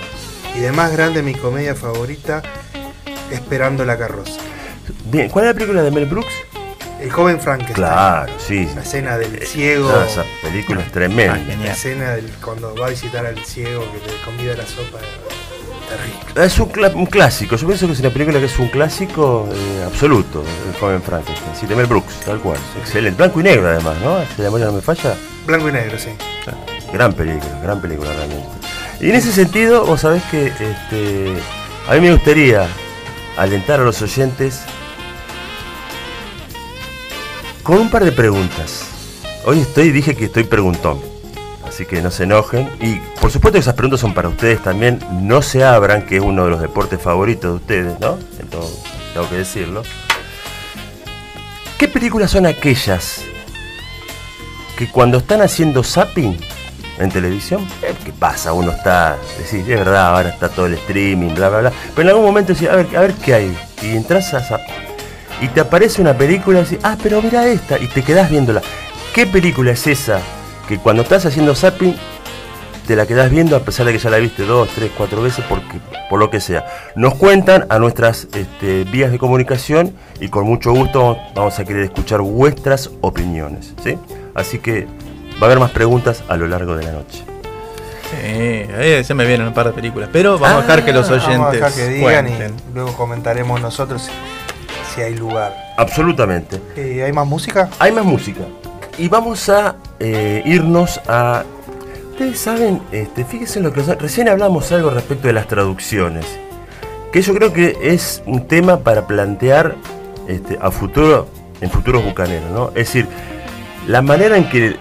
[0.55, 2.43] Y de más grande mi comedia favorita,
[3.31, 4.38] Esperando la carroza.
[5.07, 6.33] Bien, ¿cuál es la película de Mel Brooks?
[7.05, 7.75] El joven Frankenstein.
[7.87, 8.67] Claro, sí.
[8.75, 9.90] La escena del ciego.
[9.90, 11.38] No, esa película es Ah, tremenda.
[11.62, 15.01] La escena del, cuando va a visitar al ciego que le convida la sopa.
[15.87, 16.47] Terrible.
[16.47, 20.43] Es un, clásico, yo pienso que es una película que es un clásico eh, absoluto,
[20.67, 21.55] el joven Frankenstein.
[21.55, 22.57] Sí, de Mel Brooks, tal cual.
[22.81, 23.19] Excelente.
[23.19, 24.21] Blanco y negro además, ¿no?
[24.35, 25.14] Si la memoria no me falla.
[25.47, 26.09] Blanco y negro, sí.
[26.90, 28.49] Gran película, gran película realmente.
[28.99, 31.35] Y en ese sentido, vos sabés que este,
[31.87, 32.67] a mí me gustaría
[33.37, 34.62] alentar a los oyentes
[37.64, 38.85] con un par de preguntas.
[39.46, 41.00] Hoy estoy, dije que estoy preguntón,
[41.66, 42.68] así que no se enojen.
[42.81, 45.00] Y por supuesto que esas preguntas son para ustedes también.
[45.22, 48.18] No se abran, que es uno de los deportes favoritos de ustedes, ¿no?
[48.38, 49.83] Entonces, tengo que decirlo.
[51.79, 53.22] ¿Qué películas son aquellas
[54.77, 56.38] que cuando están haciendo zapping
[56.98, 58.53] en televisión, eh, ¿qué pasa?
[58.53, 61.72] Uno está, decís, es verdad, ahora está todo el streaming, bla, bla, bla.
[61.94, 63.59] Pero en algún momento decís, a ver, a ver qué hay.
[63.83, 64.61] Y entras a zap
[65.40, 68.62] y te aparece una película y decís, ah, pero mira esta, y te quedás viéndola.
[69.14, 70.20] ¿Qué película es esa
[70.68, 71.94] que cuando estás haciendo zapping
[72.87, 75.44] te la quedás viendo a pesar de que ya la viste dos, tres, cuatro veces,
[75.49, 75.79] porque,
[76.11, 76.66] por lo que sea?
[76.97, 81.85] Nos cuentan a nuestras este, vías de comunicación y con mucho gusto vamos a querer
[81.85, 83.75] escuchar vuestras opiniones.
[83.83, 83.99] ¿sí?
[84.35, 84.87] Así que
[85.35, 87.25] va a haber más preguntas a lo largo de la noche.
[88.11, 90.09] Sí, ahí se me vienen un par de películas.
[90.12, 92.55] Pero vamos a dejar que los oyentes Vamos a dejar que digan cuenten.
[92.70, 94.11] y luego comentaremos nosotros
[94.94, 95.54] si, hay lugar.
[95.76, 96.61] Absolutamente.
[96.76, 97.68] Eh, ¿Hay más música?
[97.78, 98.42] Hay más música.
[98.98, 101.44] Y vamos a eh, irnos a.
[102.12, 106.24] Ustedes saben, este, fíjense en lo que recién hablamos algo respecto de las traducciones.
[107.12, 109.76] Que yo creo que es un tema para plantear
[110.28, 111.28] este, a futuro,
[111.61, 112.68] en futuros bucaneros, ¿no?
[112.68, 113.09] Es decir,
[113.87, 114.76] la manera en que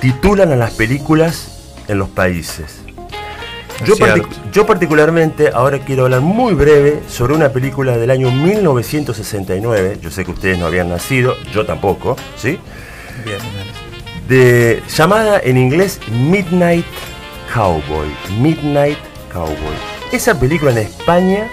[0.00, 2.80] titulan a las películas en los países.
[3.84, 9.98] Yo, partic- particularmente ahora quiero hablar muy breve sobre una película del año 1969.
[10.02, 12.58] Yo sé que ustedes no habían nacido, yo tampoco, ¿sí?
[13.24, 13.38] Bien.
[14.28, 16.84] De, llamada en inglés Midnight
[17.54, 18.08] Cowboy.
[18.40, 18.98] Midnight
[19.32, 19.56] Cowboy.
[20.12, 21.48] Esa película en España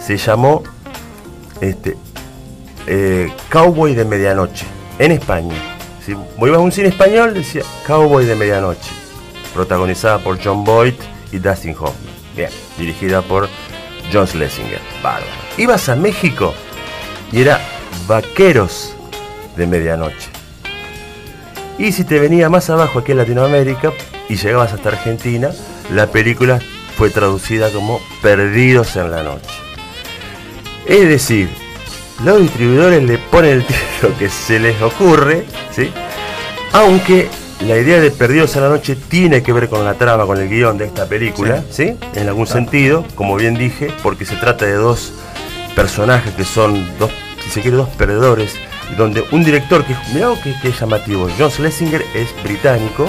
[0.00, 0.62] se llamó
[1.60, 1.96] este,
[2.86, 4.66] eh, Cowboy de Medianoche.
[4.98, 5.54] En España.
[6.04, 8.90] Si ibas a un cine español, decía Cowboy de Medianoche.
[9.52, 10.94] Protagonizada por John Boyd
[11.32, 12.14] y Dustin Hoffman.
[12.36, 13.48] Bien, dirigida por
[14.12, 14.80] John Schlesinger.
[15.56, 16.54] Ibas a México
[17.32, 17.60] y era
[18.06, 18.94] Vaqueros
[19.56, 20.30] de Medianoche.
[21.78, 23.92] Y si te venía más abajo aquí en Latinoamérica
[24.28, 25.50] y llegabas hasta Argentina,
[25.92, 26.60] la película
[26.96, 29.50] fue traducida como Perdidos en la Noche.
[30.86, 31.50] Es decir,
[32.24, 35.90] los distribuidores le ponen el título que se les ocurre, ¿sí?
[36.72, 37.28] aunque
[37.60, 40.48] la idea de Perdidos en la Noche tiene que ver con la trama, con el
[40.48, 41.96] guion de esta película, ¿sí?
[42.14, 45.12] en algún sentido, como bien dije, porque se trata de dos
[45.74, 47.10] personajes que son dos,
[47.42, 48.54] si se quiere, dos perdedores,
[48.96, 53.08] donde un director que, mirá que, que llamativo, John Schlesinger es británico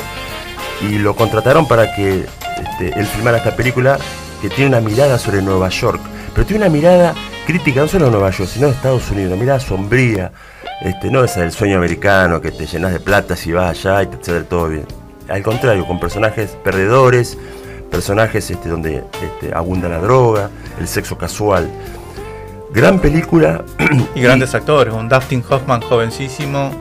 [0.81, 2.25] y lo contrataron para que
[2.57, 3.97] este, él filmara esta película
[4.41, 6.01] que tiene una mirada sobre Nueva York,
[6.33, 7.13] pero tiene una mirada
[7.45, 10.31] crítica no solo de Nueva York, sino de Estados Unidos, una mirada sombría,
[10.81, 14.07] este, no esa del sueño americano que te llenas de plata si vas allá y
[14.07, 14.85] te sale todo bien.
[15.29, 17.37] Al contrario, con personajes perdedores,
[17.91, 21.69] personajes este, donde este, abunda la droga, el sexo casual.
[22.73, 23.63] Gran película.
[24.15, 26.71] Y grandes actores, un Dustin Hoffman jovencísimo.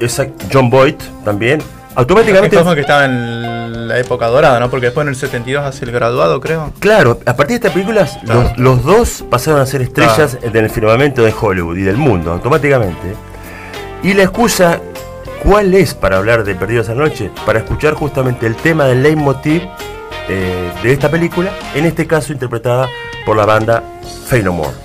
[0.00, 1.62] Exacto, John Boyd también.
[1.94, 2.56] Automáticamente.
[2.58, 4.68] Hoffman que estaba en la época dorada, ¿no?
[4.68, 6.72] Porque después en el 72 hace el graduado, creo.
[6.80, 8.42] Claro, a partir de esta película, Claro.
[8.42, 13.14] los, los dos pasaron a ser estrellas del firmamento de Hollywood y del mundo, automáticamente.
[14.04, 14.82] Y la excusa,
[15.42, 17.30] ¿cuál es para hablar de Perdidos Anoche?
[17.46, 19.62] Para escuchar justamente el tema del leitmotiv
[20.28, 22.86] eh, de esta película, en este caso interpretada
[23.24, 23.82] por la banda
[24.26, 24.83] Fey No More.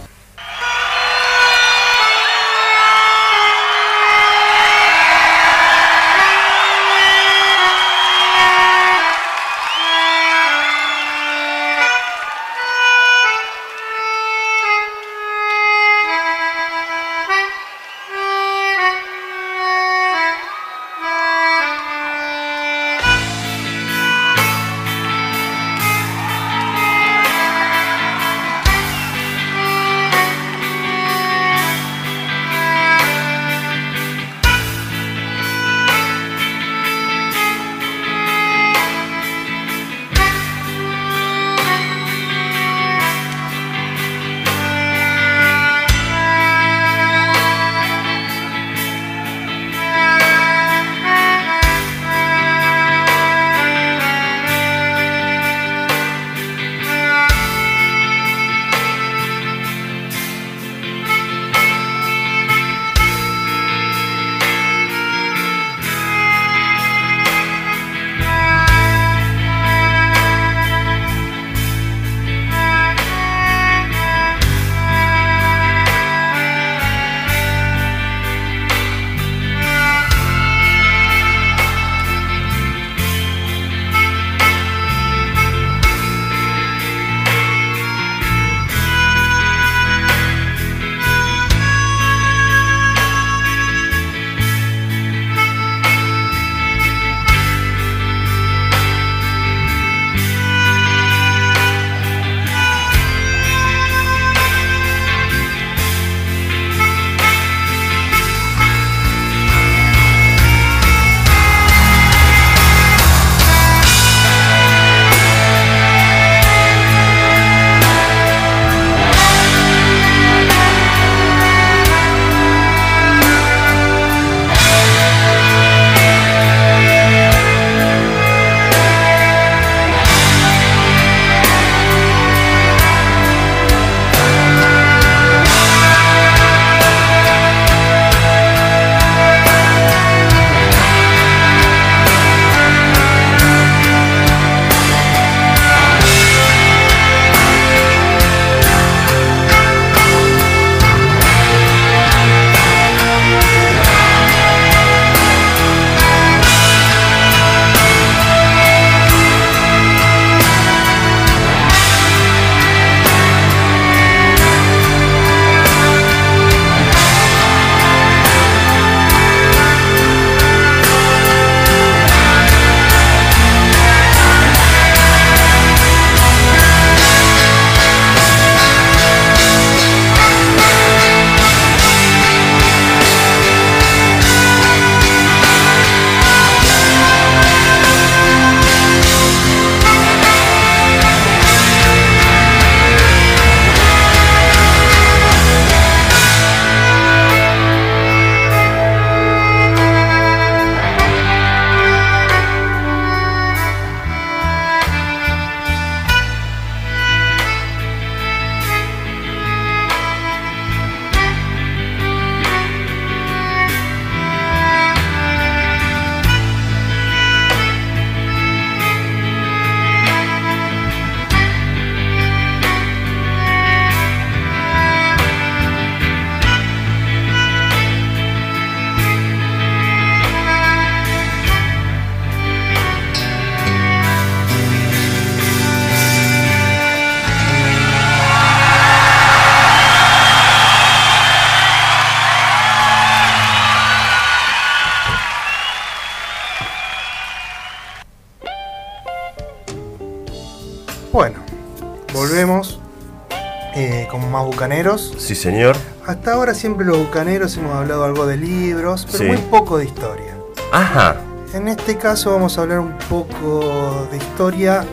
[254.63, 255.13] Bucaneros.
[255.17, 255.77] Sí, señor.
[256.05, 259.23] Hasta ahora siempre los bucaneros hemos hablado algo de libros, pero Sí.
[259.25, 260.35] muy poco de historia.
[260.73, 261.15] Ajá.
[261.53, 264.83] En este caso vamos a hablar un poco de historia,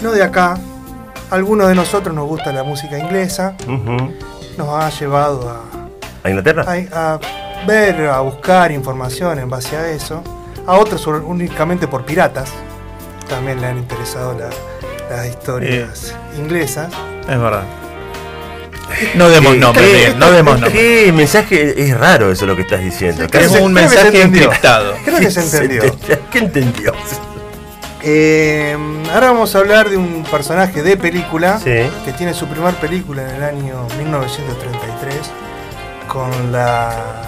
[0.00, 0.56] no de acá.
[1.30, 3.54] Algunos de nosotros nos gusta la música inglesa,
[4.56, 5.60] nos ha llevado a,
[6.24, 6.64] ¿A Inglaterra?
[6.66, 10.22] a- a ver, a buscar información en base a eso.
[10.66, 12.50] A otros únicamente por piratas,
[13.28, 16.88] también le han interesado la- las historias inglesas.
[17.28, 17.64] Es verdad.
[19.14, 20.72] No demos nombre, ¿qué- Miguel, no demos nombre.
[20.80, 23.22] ¿Qué mensaje es raro eso lo que estás diciendo?
[23.24, 24.94] Sí, Casi- Es se- un mensaje encriptado.
[25.04, 25.82] Creo que se entendió.
[26.30, 26.92] ¿Qué entendió?
[28.04, 28.76] Eh,
[29.14, 31.88] ahora vamos a hablar de un personaje de película Sí.
[32.04, 35.14] que tiene su primer película en el año 1933
[36.08, 37.22] con la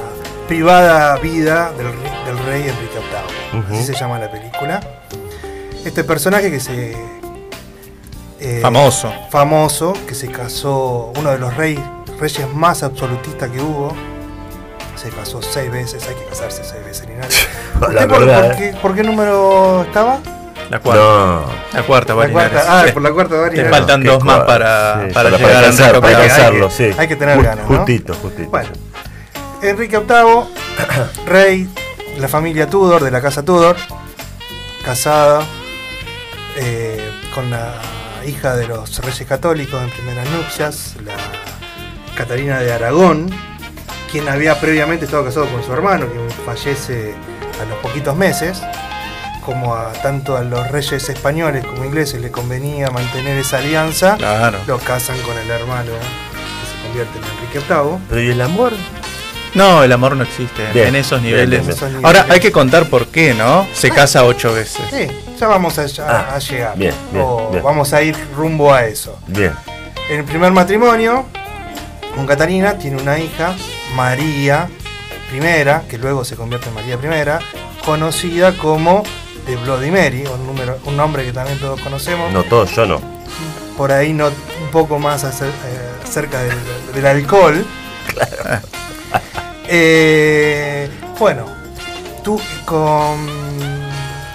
[0.49, 2.99] privada vida del, re- del rey Enrique
[3.53, 3.79] VIII.
[3.79, 4.81] Así se llama la película.
[5.85, 6.97] Este personaje que se...
[8.45, 9.13] eh, Famoso.
[9.31, 11.83] Famoso, que se casó, uno de los rey-
[12.21, 13.95] reyes más absolutistas que hubo.
[14.97, 17.49] Se casó seis veces, hay que casarse seis veces, Linares.
[17.81, 18.57] ¿Usted por, verdad, por eh.
[18.73, 20.19] qué, por qué número estaba?
[20.71, 21.03] La cuarta.
[21.03, 21.43] No.
[21.75, 22.93] La cuarta, La cuarta, ah, Sí.
[22.93, 23.71] por la cuarta Te Barinares.
[23.71, 26.97] faltan dos más para, sí, para, para llegar alcanzar, para alcanzarlo, hay que- sí.
[26.99, 27.77] hay que tener ganas, ¿no?
[27.77, 28.49] Justito, justito.
[28.51, 28.69] Bueno,
[29.63, 30.45] Enrique VIII,
[31.27, 31.69] rey
[32.15, 33.77] de la familia Tudor, de la casa Tudor,
[34.85, 35.43] casada
[36.57, 37.73] eh, con la
[38.27, 41.15] hija de los reyes católicos en primeras nupcias, la
[42.17, 43.29] Catalina de Aragón,
[44.11, 47.15] quien había previamente estado casado con su hermano, quien fallece
[47.61, 48.63] a los poquitos meses.
[49.45, 54.59] Como a tanto a los reyes españoles como ingleses le convenía mantener esa alianza, Claro.
[54.67, 57.99] lo casan con el hermano que se convierte en Enrique VIII.
[58.09, 58.73] Pero ¿y el amor?
[59.55, 61.49] No, el amor no existe Bien, en esos niveles.
[61.49, 61.77] bien, bien.
[61.77, 63.67] Esos Ahora hay que contar por qué, ¿no?
[63.73, 64.81] Se casa ocho veces.
[64.91, 65.07] Sí,
[65.39, 66.77] ya vamos a, ya Ah, a llegar.
[66.77, 67.63] bien, bien, O bien.
[67.63, 69.17] Vamos a ir rumbo a eso.
[69.29, 69.53] Bien.
[70.11, 71.27] En el primer matrimonio,
[72.17, 73.55] con Catalina, tiene una hija,
[73.95, 74.69] María
[75.33, 79.03] I, que luego se convierte en María I, conocida como
[79.47, 82.33] de Bloody Mary, un, número, un nombre que también todos conocemos.
[82.33, 83.01] No todos, yo no.
[83.77, 86.55] Por ahí no, un poco más acer- eh, acerca del,
[86.95, 87.65] del alcohol.
[89.67, 91.47] Eh, bueno,
[92.23, 93.27] tú con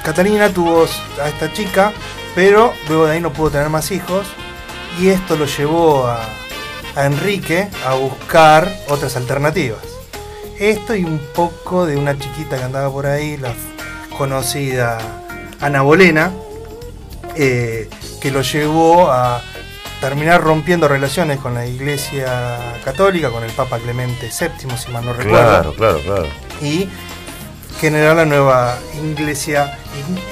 [0.04, 0.86] Catalina tuvo
[1.22, 1.94] a esta chica,
[2.36, 4.28] pero luego de ahí no pudo tener más hijos.
[5.00, 6.20] Y esto lo llevó a,
[6.98, 9.80] Enrique a buscar otras alternativas.
[10.60, 13.54] Esto y un poco de una chiquita que andaba por ahí, la
[14.18, 14.98] conocida
[15.62, 16.34] Ana Bolena,
[17.36, 19.42] eh, que lo llevó a
[20.02, 25.14] terminar rompiendo relaciones con la Iglesia Católica, con el Papa Clemente VII, si mal no
[25.14, 26.28] recuerdo, Claro, claro, claro.
[26.62, 26.88] y
[27.80, 29.78] generar la nueva Iglesia,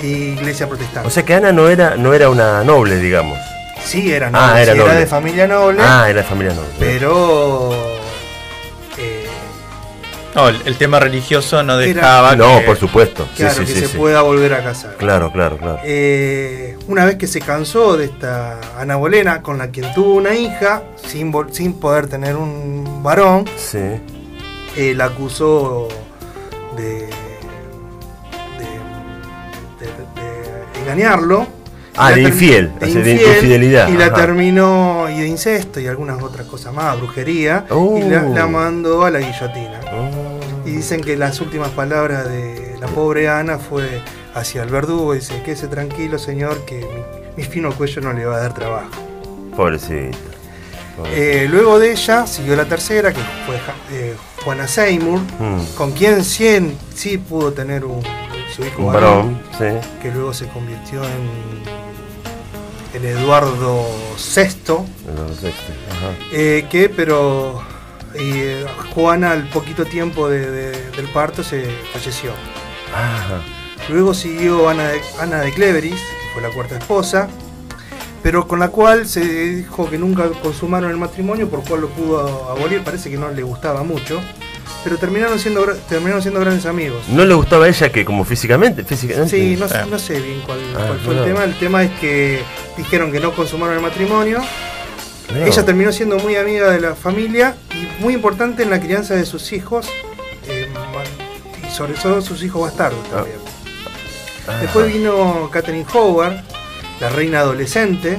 [0.02, 1.08] iglesia Protestante.
[1.08, 3.38] O sea que Ana no era, no era una noble, digamos.
[3.84, 4.94] sí, era, Ah, noble, era sí, noble.
[4.96, 6.70] de familia noble, Ah, era de familia noble.
[6.80, 7.97] pero
[10.38, 13.28] No, el, el tema religioso no Era- dejaba No, que- por supuesto.
[13.36, 13.98] Claro, sí, que sí, se sí.
[13.98, 14.96] pueda volver a casar.
[14.98, 15.80] Claro, claro, claro.
[15.84, 20.36] Eh, una vez que se cansó de esta Ana Bolena, con la quien tuvo una
[20.36, 21.32] hija, sin,
[21.80, 23.80] poder tener un varón, Sí.
[24.78, 25.88] eh, la acusó
[26.78, 27.08] de, de,
[29.80, 31.48] de- de engañarlo.
[32.00, 34.16] Ah, de infiel, de infidelidad, Y la ajá.
[34.18, 39.10] terminó, y de incesto y algunas otras cosas más, brujería, y la, la mandó a
[39.10, 39.80] la guillotina.
[39.92, 40.27] Oh.
[40.68, 44.02] Y dicen que las últimas palabras de la pobre Ana fue
[44.36, 46.80] hacia el verdugo, dice, quédese tranquilo señor, que
[47.36, 48.90] mi, mi fino cuello no le va a dar trabajo.
[49.56, 50.18] Pobrecita.
[51.14, 53.56] Eh, luego de ella siguió la tercera, que fue
[53.92, 55.62] eh, Juana Seymour, Mm.
[55.78, 58.02] con quien sí, sí pudo tener un,
[58.56, 59.66] su hijo Un varón, sí.
[60.02, 61.62] que luego se convirtió en,
[62.96, 63.86] en Eduardo
[64.18, 64.74] VI,
[65.16, 66.12] No sé, ajá.
[66.34, 67.62] eh, que pero
[68.14, 72.32] eh, Juana al poquito tiempo de- de- del parto se falleció.
[73.90, 77.28] Luego siguió Ana de, Ana de Cleveris, que fue la cuarta esposa,
[78.24, 82.50] pero con la cual se dijo que nunca consumaron el matrimonio, por cual lo pudo
[82.52, 84.20] abolir, parece que no le gustaba mucho,
[84.84, 87.02] pero terminaron siendo, terminaron siendo grandes amigos.
[87.10, 88.84] ¿No le gustaba a ella que como físicamente?
[88.84, 89.30] físicamente?
[89.30, 91.26] Sí, no, sé- no sé bien cuál, Ah, cuál fue el no.
[91.26, 91.44] tema.
[91.44, 92.42] El tema es que
[92.76, 94.40] dijeron que no consumaron el matrimonio.
[95.36, 99.26] Ella terminó siendo muy amiga de la familia y muy importante en la crianza de
[99.26, 99.88] sus hijos,
[100.48, 100.68] eh,
[101.68, 103.38] y sobre todo sus hijos bastardos también.
[104.48, 104.58] Ah.
[104.62, 106.42] Después vino Catherine Howard,
[107.02, 108.18] la reina adolescente,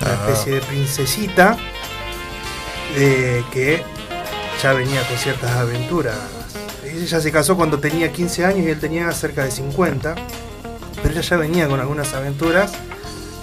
[0.00, 1.56] una especie de princesita,
[2.96, 3.82] eh, que
[4.62, 6.16] ya venía con ciertas aventuras.
[6.84, 10.14] Ella se casó cuando tenía 15 años y él tenía cerca de 50,
[11.02, 12.72] pero ella ya venía con algunas aventuras,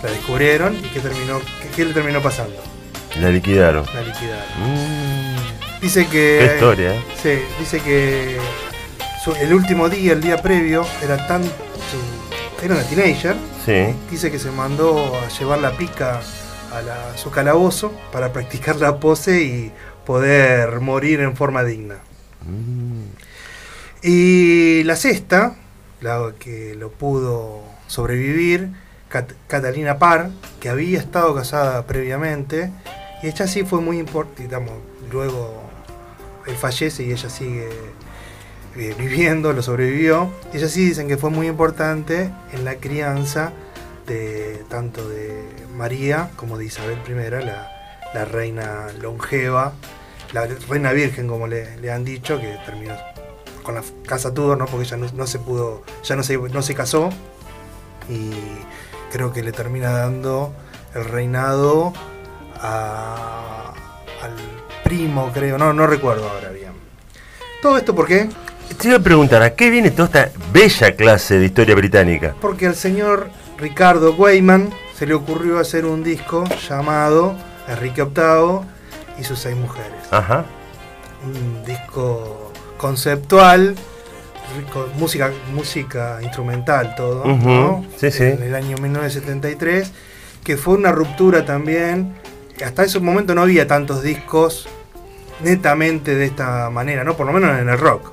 [0.04, 1.41] la descubrieron y ¿qué, terminó,
[1.76, 2.73] qué le terminó pasando?
[3.20, 3.86] La liquidaron.
[3.93, 4.45] La liquidaron.
[4.59, 6.38] Mm, Dice que.
[6.39, 7.03] qué historia, ¿eh?
[7.22, 8.38] Sí, dice que
[9.24, 11.43] su- el último día, el día previo, era tan.
[12.64, 13.36] era una teenager.
[13.66, 13.93] Sí.
[14.09, 16.22] Dice que se mandó a llevar la pica
[16.74, 19.72] a la- su calabozo para practicar la pose y
[20.05, 21.95] poder morir en forma digna.
[22.45, 23.03] Mm,
[24.05, 25.55] Y la sexta,
[26.01, 28.70] la que lo pudo sobrevivir,
[29.07, 32.70] Cat- Catalina Parr, que había estado casada previamente,
[33.24, 34.50] y ella sí fue muy importante,
[35.10, 35.64] luego
[36.46, 37.70] él fallece y ella sigue
[38.76, 40.30] eh, viviendo, lo sobrevivió.
[40.54, 43.54] Ella sí dicen que fue muy importante en la crianza
[44.08, 45.42] de tanto de
[45.74, 47.14] María como de Isabel I,
[47.46, 47.72] la,
[48.14, 49.72] la reina longeva,
[50.34, 52.96] la reina virgen, como le, le han dicho, que terminó
[53.64, 54.66] con la casa Tudor, ¿no?
[54.66, 57.10] porque ella no, no se pudo, ya no se, no se casó
[58.10, 58.32] y
[59.14, 60.54] creo que le termina dando
[60.94, 61.94] el reinado
[62.62, 63.74] a-
[64.22, 64.32] al
[64.84, 66.72] primo, creo, no, no recuerdo ahora bien.
[67.62, 68.30] Todo esto por qué?
[68.78, 72.36] Te iba a preguntar, ¿a qué viene toda esta bella clase de historia británica?
[72.41, 77.36] Porque al señor Ricardo Weyman se le ocurrió hacer un disco llamado
[77.68, 78.62] Enrique VIII
[79.20, 79.91] y sus seis mujeres.
[80.12, 80.45] Ajá.
[81.26, 83.76] un disco conceptual,
[84.58, 87.86] rico- música, música instrumental todo, ¿no?
[87.97, 88.24] sí, sí.
[88.24, 89.89] En el año 1973,
[90.43, 92.14] que fue una ruptura también.
[92.64, 94.68] Hasta ese momento no había tantos discos
[95.43, 97.16] netamente de esta manera, ¿no?
[97.16, 98.11] Por lo menos en el rock.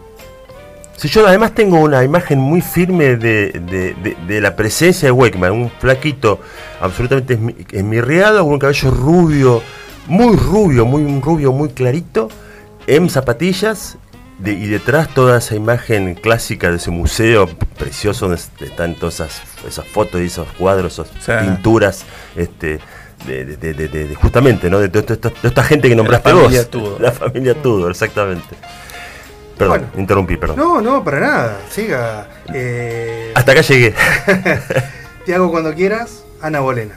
[0.97, 5.13] Si yo además tengo una imagen muy firme de, de- de- de la presencia de
[5.13, 6.41] Wakeman, un flaquito
[6.81, 9.63] absolutamente esmi- esmirriado, con un cabello rubio,
[10.09, 12.29] muy rubio, muy un rubio muy clarito,
[12.87, 13.97] en zapatillas,
[14.41, 17.49] de- y detrás toda esa imagen clásica de ese museo
[17.79, 21.33] precioso donde están todas esas, esas fotos y esos cuadros, esas Sí.
[21.47, 22.05] pinturas,
[22.37, 22.79] este,
[23.27, 24.79] de, de- de- de- de- justamente, ¿no?
[24.81, 24.87] De,
[25.43, 26.71] esta gente que nombraste familia vos.
[26.71, 27.01] Tudor.
[27.01, 28.49] La familia Tudor, exactamente.
[29.59, 30.01] Perdón, Bueno.
[30.01, 30.57] interrumpí, perdón.
[30.57, 31.59] No, no, para nada.
[31.71, 32.27] Siga.
[32.55, 33.95] Eh, Hasta acá llegué.
[35.27, 36.95] te hago cuando quieras, Ana Bolena.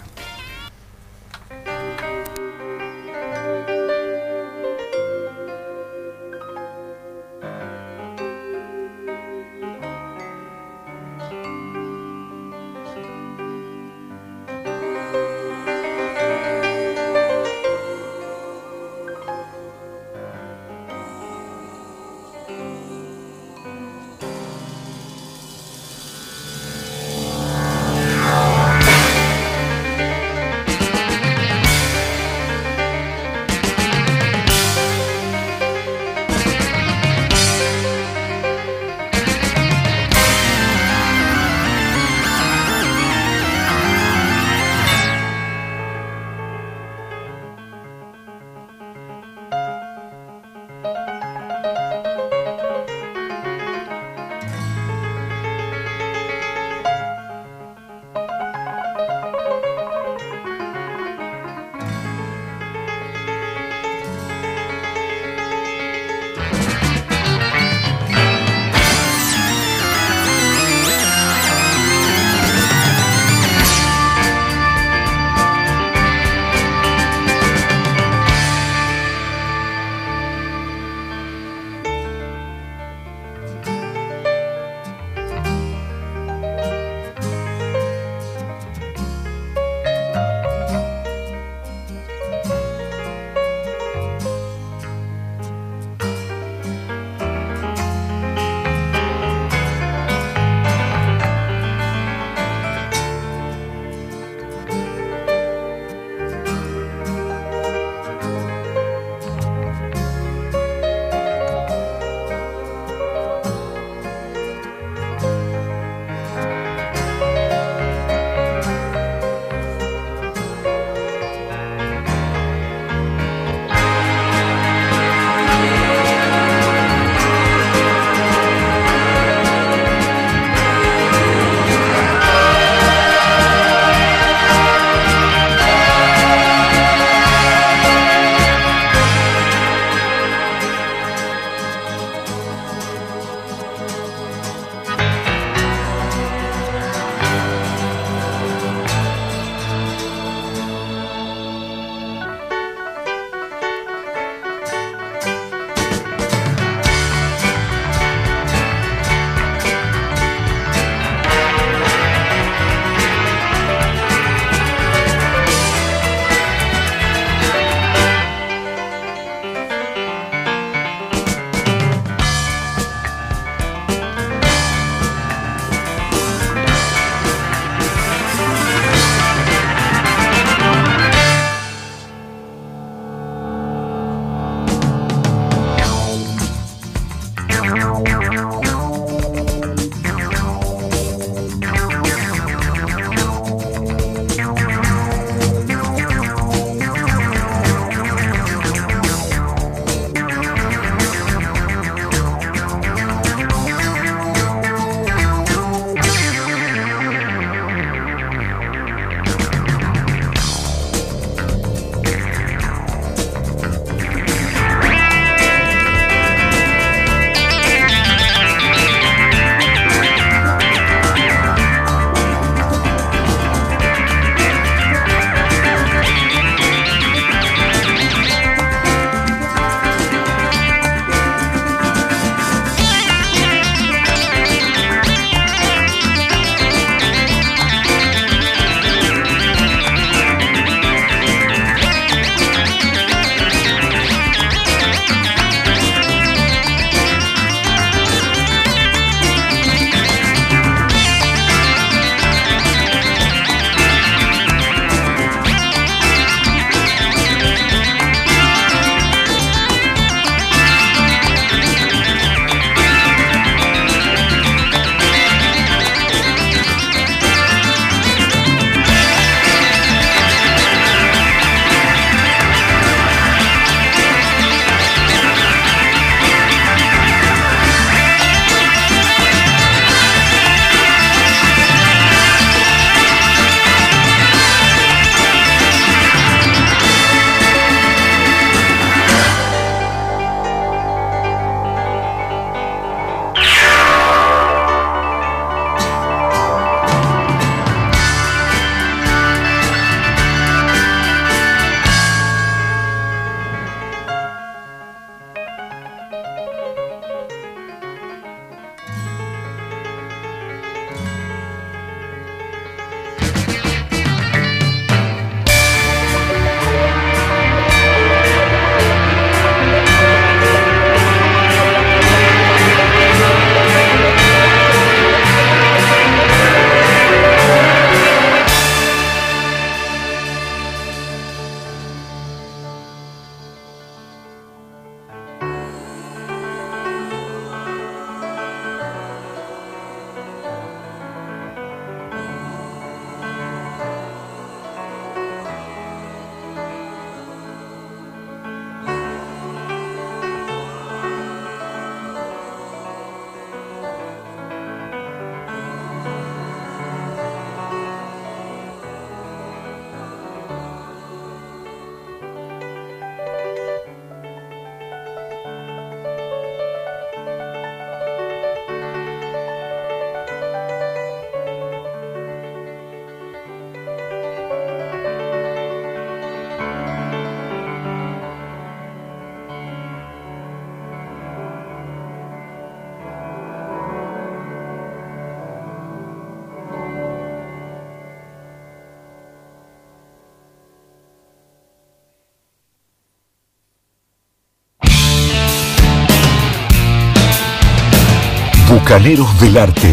[398.94, 399.92] Bucaneros del Arte,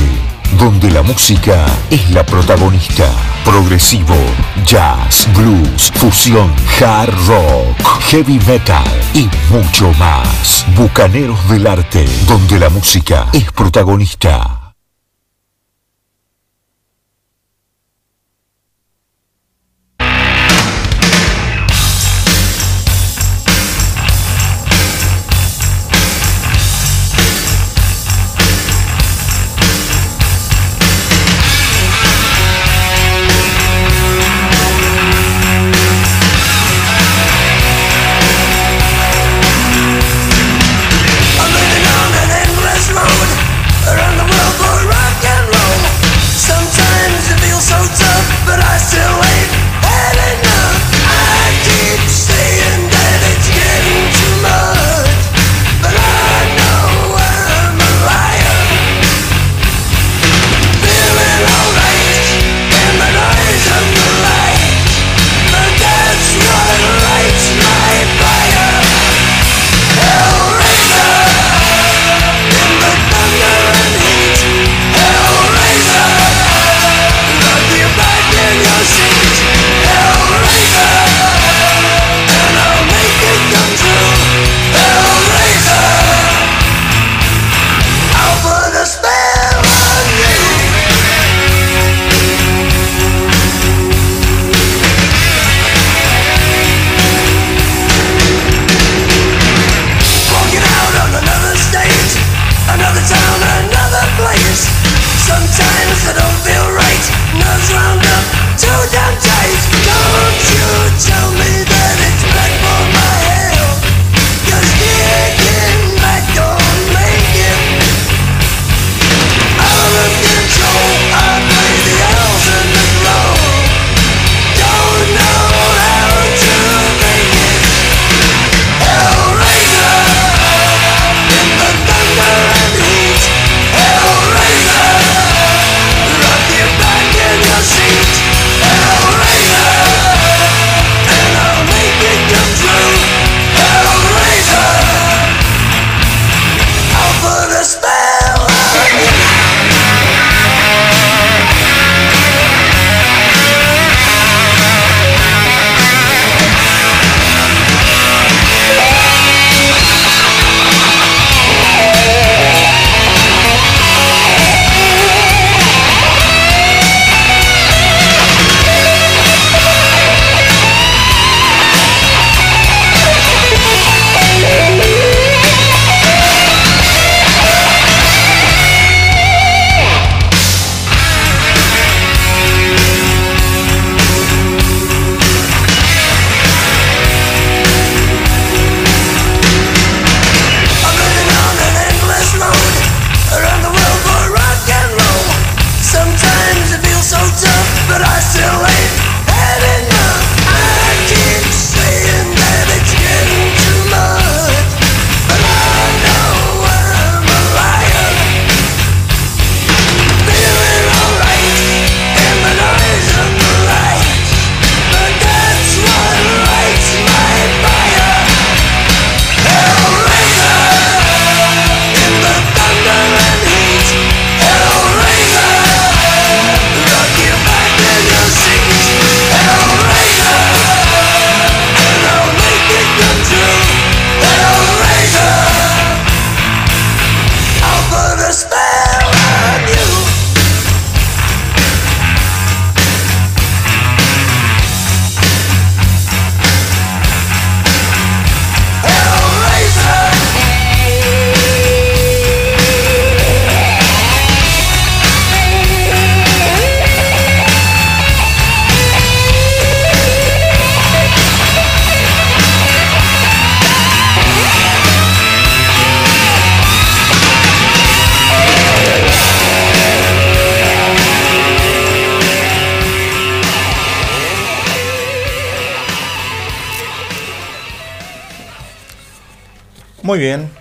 [0.59, 3.11] donde la música es la protagonista.
[3.47, 4.15] Progresivo,
[4.67, 8.85] jazz, blues, fusión, hard rock, heavy metal
[9.15, 10.67] y mucho más.
[10.77, 14.60] Bucaneros del Arte, donde la música es protagonista.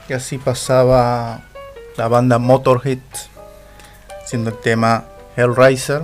[0.09, 1.41] Y así pasaba
[1.95, 2.97] la banda Motorhead,
[4.25, 5.03] siendo el tema
[5.35, 6.03] Hellraiser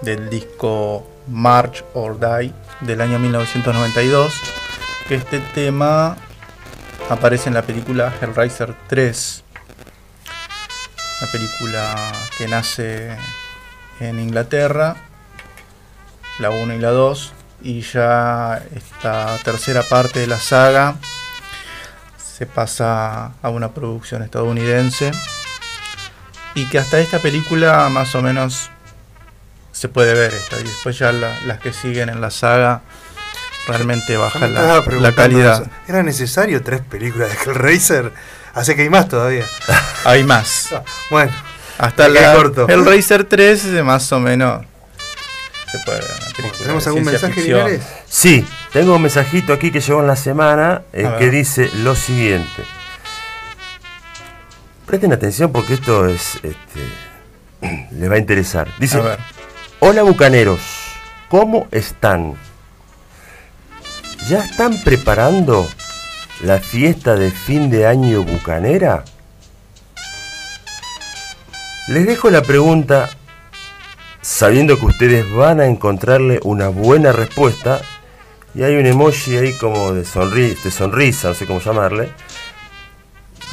[0.00, 4.32] del disco March or Die del año 1992.
[5.06, 6.16] Que este tema
[7.10, 9.44] aparece en la película Hellraiser 3,
[11.20, 13.14] la película que nace
[14.00, 14.96] en Inglaterra,
[16.38, 20.96] la 1 y la 2, y ya esta tercera parte de la saga
[22.38, 25.10] se pasa a una producción estadounidense
[26.54, 28.70] y que hasta esta película más o menos
[29.72, 32.82] se puede ver esta y después ya la- las que siguen en la saga
[33.66, 35.62] realmente baja la, calidad.
[35.62, 35.70] eso.
[35.88, 38.12] ¿Era necesario tres películas de Hellraiser?
[38.54, 39.44] Hace que hay más todavía.
[40.04, 40.74] Hay más.
[41.10, 41.30] Bueno,
[41.76, 42.66] Hasta la, corto.
[42.68, 44.64] el Racer 3 más o menos
[45.70, 46.00] se puede
[46.36, 47.42] película ¿Tenemos algún mensaje.
[47.42, 47.82] Linares?
[48.08, 52.64] Sí, tengo un mensajito aquí que llegó en la semana eh, que dice lo siguiente.
[54.86, 58.68] Presten atención porque esto es este, les va a interesar.
[58.78, 59.18] Dice, A ver.
[59.80, 60.60] hola bucaneros,
[61.28, 62.34] ¿cómo están?
[64.28, 65.68] ¿Ya están preparando
[66.42, 69.04] la fiesta de fin de año bucanera?
[71.88, 73.08] Les dejo la pregunta
[74.30, 77.80] sabiendo que ustedes van a encontrarle una buena respuesta
[78.54, 82.10] y hay un emoji ahí como de, sonri- de sonrisa, no sé cómo llamarle.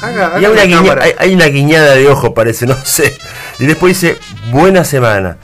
[0.02, 3.16] Haga, Y hay haga una, guiña- hay una guiñada de ojo, parece, no sé.
[3.58, 4.18] Y después dice,
[4.50, 5.38] buena semana.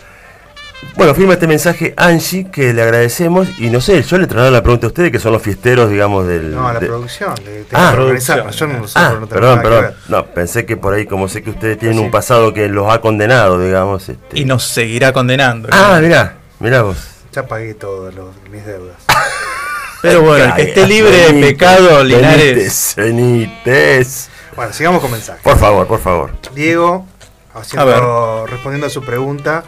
[0.96, 3.48] Bueno, firma este mensaje Angie, que le agradecemos.
[3.58, 6.26] Y no sé, yo le traslado la pregunta a ustedes, que son los fiesteros, digamos,
[6.26, 6.54] del...
[6.54, 7.34] No, a la de- producción.
[7.36, 8.50] De, de Ah, organizarla.
[8.50, 9.94] Yo no lo sé, Ah, pero no perdón, perdón.
[10.08, 12.04] No, pensé que por ahí, como sé que ustedes tienen Sí.
[12.04, 14.08] un pasado que los ha condenado, digamos.
[14.08, 14.38] Este.
[14.38, 15.68] Y nos seguirá condenando.
[15.72, 16.96] Ah, mirá, mirá vos.
[17.32, 18.96] Ya pagué todas los- mis deudas.
[20.02, 22.94] Pero bueno, que esté libre de Benítez, pecado, Linares.
[22.96, 24.28] Benítez, Benítez.
[24.56, 25.42] Bueno, sigamos con mensajes.
[25.42, 26.32] Por favor, por favor.
[26.54, 27.06] Diego,
[27.54, 29.62] A haciendo, respondiendo a su pregunta,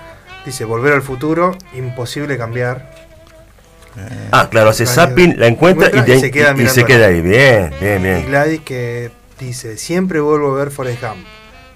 [0.44, 2.92] dice, volver al futuro, imposible cambiar.
[4.32, 7.20] Ah, claro, hace zapping, la encuentra y, y se queda y- y se queda ahí.
[7.20, 8.26] Bien, bien, Y bien.
[8.26, 11.24] Gladys que dice, siempre vuelvo a ver Forrest Gump.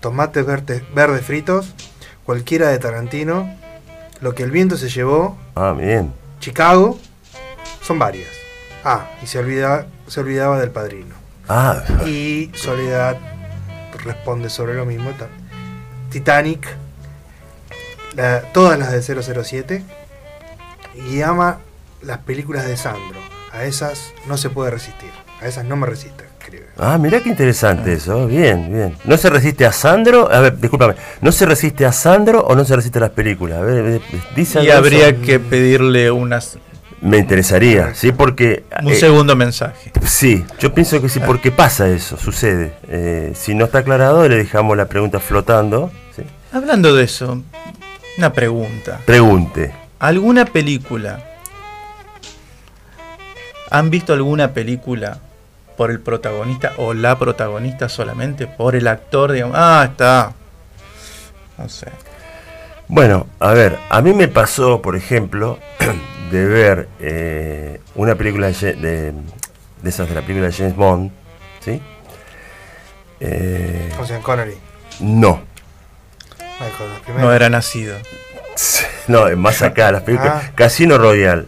[0.00, 1.74] Tomates verde- verdes fritos,
[2.24, 3.56] cualquiera de Tarantino,
[4.20, 6.12] Lo que el viento se llevó, Ah, bien.
[6.40, 6.98] Chicago,
[7.82, 8.26] son varias.
[8.82, 11.14] Ah, y se, olvida, se olvidaba del padrino.
[11.48, 13.16] Ah, Y Soledad
[14.04, 15.10] responde sobre lo mismo.
[15.12, 15.28] ta-
[16.10, 16.66] Titanic,
[18.18, 19.82] la- todas las de 007.
[21.10, 21.58] Y ama
[22.02, 23.18] las películas de Sandro.
[23.52, 25.10] A esas no se puede resistir.
[25.40, 26.66] A esas no me resiste, escribe.
[26.78, 28.26] ah, mirá qué interesante eso.
[28.26, 28.96] Bien, bien.
[29.04, 30.28] ¿No se resiste a Sandro?
[30.30, 30.94] A ver, discúlpame.
[31.20, 33.58] ¿No se resiste a Sandro o no se resiste a las películas?
[33.58, 34.00] A ver, eh,
[34.34, 35.22] dice Y habría eso.
[35.22, 36.58] que pedirle unas,
[37.00, 38.64] Me interesaría, sí, porque...
[38.82, 39.92] un eh, segundo mensaje.
[40.04, 42.72] Sí, yo pienso que sí, porque pasa eso, sucede.
[42.88, 45.92] Eh, si no está aclarado, le dejamos la pregunta flotando.
[46.16, 46.22] ¿sí?
[46.52, 47.40] Hablando de eso,
[48.18, 49.00] una pregunta.
[49.06, 49.72] Pregunte.
[50.00, 51.24] ¿Alguna película?
[53.70, 55.18] ¿Han visto alguna película
[55.76, 58.46] por el protagonista o la protagonista solamente?
[58.46, 59.56] Por el actor, digamos.
[59.58, 60.32] Ah, está.
[61.56, 61.86] No sé.
[62.88, 65.58] Bueno, a ver, a mí me pasó, por ejemplo,
[66.32, 69.12] de ver eh, una película de, de,
[69.82, 71.10] de esas de la película de James Bond,
[71.60, 71.82] ¿sí?
[73.20, 74.54] Eh, O sea, Connery.
[75.00, 75.42] no,
[76.60, 77.20] Michael.
[77.20, 77.96] No era nacido.
[79.06, 80.44] no, más acá, las películas.
[80.44, 80.50] Ah.
[80.54, 81.44] Casino Royale.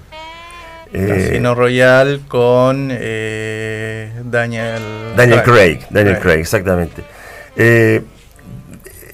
[0.93, 4.83] Eh, Casino Royale con eh, Daniel.
[5.17, 7.03] Daniel Craig, Daniel Craig, exactamente.
[7.57, 8.03] Eh,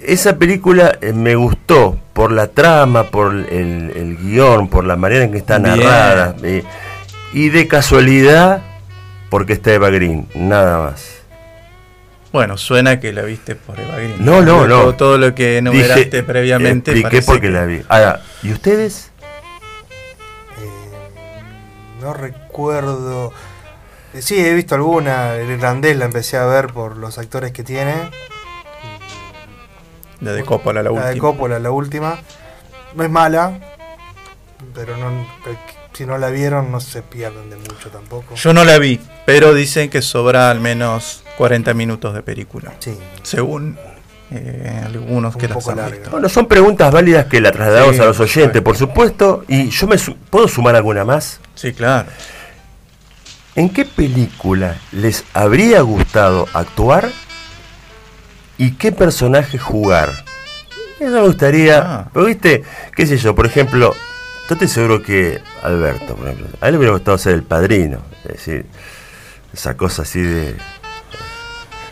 [0.05, 5.25] esa película eh, me gustó por la trama, por el, el guion, por la manera
[5.25, 6.35] en que está narrada.
[6.43, 6.63] eh,
[7.33, 8.63] y de casualidad,
[9.29, 11.16] porque está Eva Green, nada más.
[12.37, 14.17] Bueno, suena que la viste por Eva Green.
[14.23, 14.95] No, no, Todo- no.
[14.95, 16.91] Todo, lo que enumeraste Dije, previamente.
[16.91, 17.81] Expliqué porque que- la vi.
[17.89, 19.11] Ahora, ¿y ustedes?
[20.59, 20.93] Eh,
[22.03, 23.33] no recuerdo.
[24.13, 25.35] Eh, Sí, he visto alguna.
[25.37, 27.95] El irlandés la empecé a ver por los actores que tiene.
[30.21, 31.21] La de Coppola, la, La de última.
[31.23, 32.19] Coppola, la última.
[32.95, 33.59] No es mala,
[34.75, 35.57] pero no, pero
[35.95, 38.35] si no la vieron no se pierden de mucho tampoco.
[38.35, 42.73] Yo no la vi, pero dicen que sobra al menos 40 minutos de película.
[42.79, 42.97] Sí.
[43.23, 43.77] Según
[44.31, 45.95] eh, algunos Un que las han larga.
[45.97, 46.11] visto.
[46.11, 49.45] Bueno, son preguntas válidas que la trasladamos Sí, a los oyentes, por supuesto.
[49.49, 51.41] Y yo me su- puedo sumar alguna más.
[51.55, 52.09] Sí, claro.
[53.55, 57.09] ¿En qué película les habría gustado actuar
[58.59, 60.11] y qué personaje jugar?
[61.01, 61.79] Eso me gustaría.
[61.79, 62.09] Ah.
[62.13, 62.63] Pero viste,
[62.95, 63.95] qué sé yo, por ejemplo,
[64.49, 68.01] yo estoy seguro que Alberto, por ejemplo, a él le hubiera gustado ser el padrino.
[68.25, 68.67] Es decir,
[69.53, 70.57] esa cosa así de.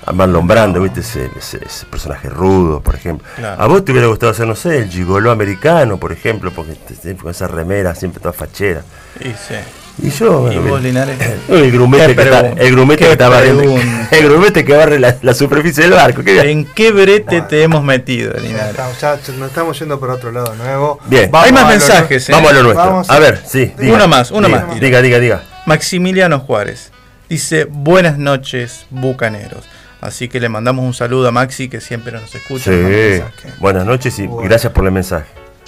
[0.07, 3.27] A Marlon Brando, viste, ese, ese- ese personaje rudo, por ejemplo.
[3.37, 3.63] Claro.
[3.63, 6.77] A vos te hubiera gustado ser, no sé, el gigoló americano, por ejemplo, porque
[7.21, 8.83] con esa remera siempre toda fachera.
[9.21, 9.55] Y sí.
[10.03, 11.17] Y yo, ¿Y bueno, vos, Linares?
[11.49, 14.09] el grumete, ¿Qué que, está- el grumete que está barriendo- pregunta?
[14.17, 16.23] el grumete que barre la, la superficie del barco.
[16.25, 18.71] ¿qué- ¿En qué brete te hemos metido, Linares?
[18.73, 20.99] Estamos- ya nos estamos yendo por otro lado nuevo.
[21.07, 21.31] Bien.
[21.33, 22.33] Hay más lo- mensajes, ¿eh?
[22.33, 22.85] Vamos a lo nuestro.
[22.85, 23.73] Vamos a ver, sí.
[23.79, 23.95] diga.
[23.95, 24.81] Uno más, uno Diga, más.
[24.81, 25.43] Diga, diga, diga.
[25.65, 26.91] Maximiliano Juárez
[27.29, 29.65] dice: Buenas noches, bucaneros.
[30.05, 32.71] Así que le mandamos un saludo a Maxi que siempre nos escucha.
[32.71, 33.23] Sí.
[33.59, 34.47] Buenas noches y Bueno.
[34.51, 35.27] gracias por el mensaje.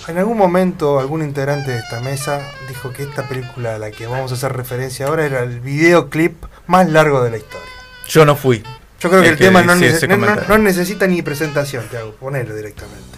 [0.09, 4.07] En algún momento algún integrante de esta mesa dijo que esta película a la que
[4.07, 6.35] vamos a hacer referencia ahora era el videoclip
[6.67, 7.67] más largo de la historia.
[8.09, 8.63] Yo no fui.
[9.01, 10.55] Yo creo que El que tema no, dice nece- ese no- no- comentario.
[10.59, 13.17] no necesita ni presentación, te hago, ponelo directamente.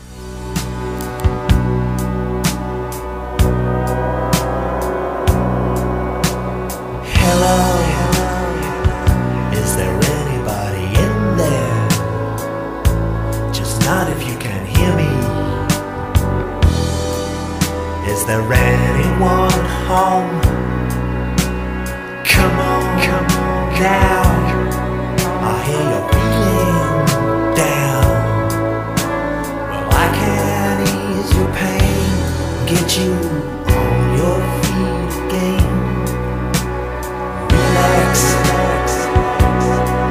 [7.20, 7.77] Hello,
[18.28, 20.40] there anyone home?
[22.26, 24.22] Come on, come on now.
[25.40, 27.08] I hear you're feeling
[27.56, 28.10] down.
[29.70, 32.08] Well, I can ease your pain,
[32.68, 33.12] get you
[33.80, 35.72] on your feet again.
[37.48, 38.86] Relax, relax.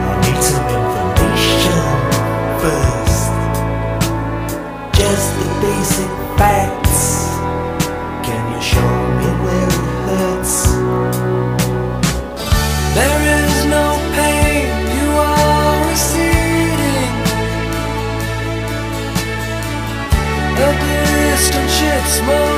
[0.09, 1.85] I need some information
[2.63, 3.29] first.
[4.97, 6.76] Just the basic facts.
[22.07, 22.56] small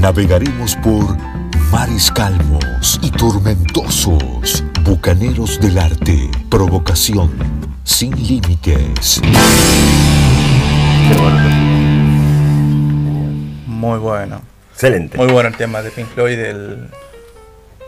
[0.00, 1.16] Navegaremos por
[1.70, 7.30] mares calmos y tormentosos, bucaneros del arte, provocación
[7.84, 9.22] sin límites.
[13.68, 14.42] Muy bueno.
[14.72, 15.16] Excelente.
[15.16, 16.88] Muy bueno el tema de Pink Floyd del.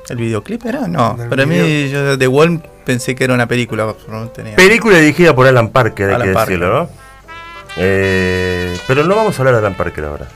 [0.09, 0.87] ¿El videoclip era?
[0.87, 1.15] No.
[1.15, 3.93] Del Para mí, yo de Wall pensé que era una película.
[4.07, 4.55] pero no tenía.
[4.55, 6.59] Película dirigida por Alan Parker, hay que Parker.
[6.61, 6.89] decirlo, ¿no?
[7.77, 10.29] Eh, pero no vamos a hablar de Alan Parker ahora.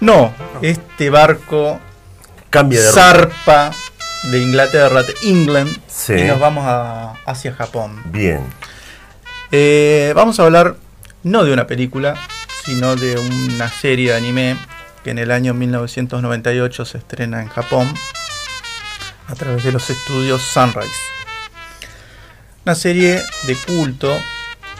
[0.00, 0.32] No,
[0.62, 1.80] este barco
[2.50, 3.72] Cambia de zarpa
[4.30, 6.14] de Inglaterra, de England, Sí.
[6.14, 8.02] y nos vamos a- hacia Japón.
[8.06, 8.40] Bien.
[9.52, 10.76] Eh, vamos a hablar
[11.22, 12.14] no de una película,
[12.64, 14.56] sino de una serie de anime
[15.04, 17.92] que en el año 1998 se estrena en Japón
[19.28, 20.90] a través de los estudios Sunrise.
[22.64, 24.12] Una serie de culto.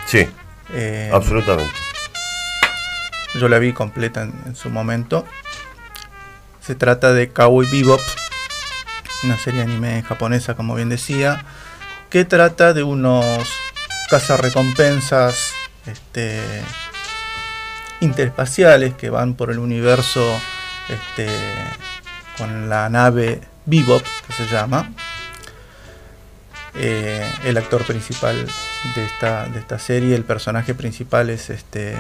[0.06, 0.26] Sí,
[0.72, 1.72] eh, absolutamente.
[3.34, 5.24] Yo la vi completa en, en su momento.
[6.60, 8.00] Se trata de Cowboy Bebop,
[9.24, 11.44] una serie anime japonesa, como bien decía,
[12.10, 13.24] que trata de unos
[14.08, 15.52] cazarrecompensas
[15.86, 16.40] este,
[18.00, 20.40] interespaciales que van por el universo
[20.88, 21.28] este,
[22.38, 24.92] con la nave Bebop, que se llama.
[26.74, 28.46] Eh, el actor principal
[28.94, 31.96] de esta, de esta serie, el personaje principal es este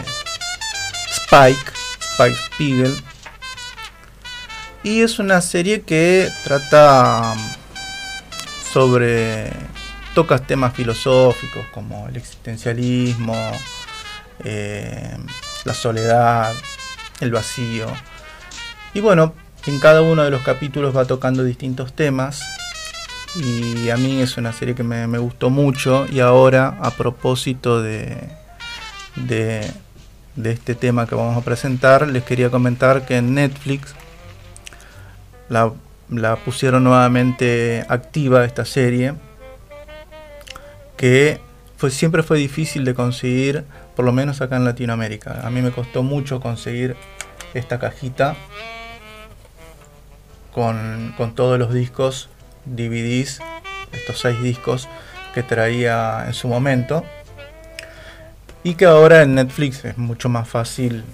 [1.26, 2.96] Spike, Spike Spiegel.
[4.84, 7.38] Y es una serie que trata um,
[8.72, 9.50] sobre.
[10.14, 13.36] toca temas filosóficos como el existencialismo,
[14.44, 15.16] eh,
[15.64, 16.54] la soledad,
[17.20, 17.88] el vacío.
[18.94, 19.34] Y bueno,
[19.66, 22.40] en cada uno de los capítulos va tocando distintos temas.
[23.34, 26.06] Y a mí es una serie que me, me gustó mucho.
[26.10, 28.16] Y ahora, a propósito de,
[29.16, 29.68] de,
[30.36, 33.94] de este tema que vamos a presentar, les quería comentar que en Netflix
[35.48, 35.72] la,
[36.44, 39.14] pusieron nuevamente activa esta serie.
[40.96, 41.40] Que
[41.76, 43.64] fue, siempre fue difícil de conseguir,
[43.94, 45.46] por lo menos acá en Latinoamérica.
[45.46, 46.96] A mí me costó mucho conseguir
[47.54, 48.36] esta cajita
[50.52, 52.28] con, con todos los discos,
[52.64, 53.40] DVDs,
[53.92, 54.88] estos seis discos
[55.34, 57.04] que traía en su momento.
[58.66, 61.04] Y que ahora en Netflix es mucho más fácil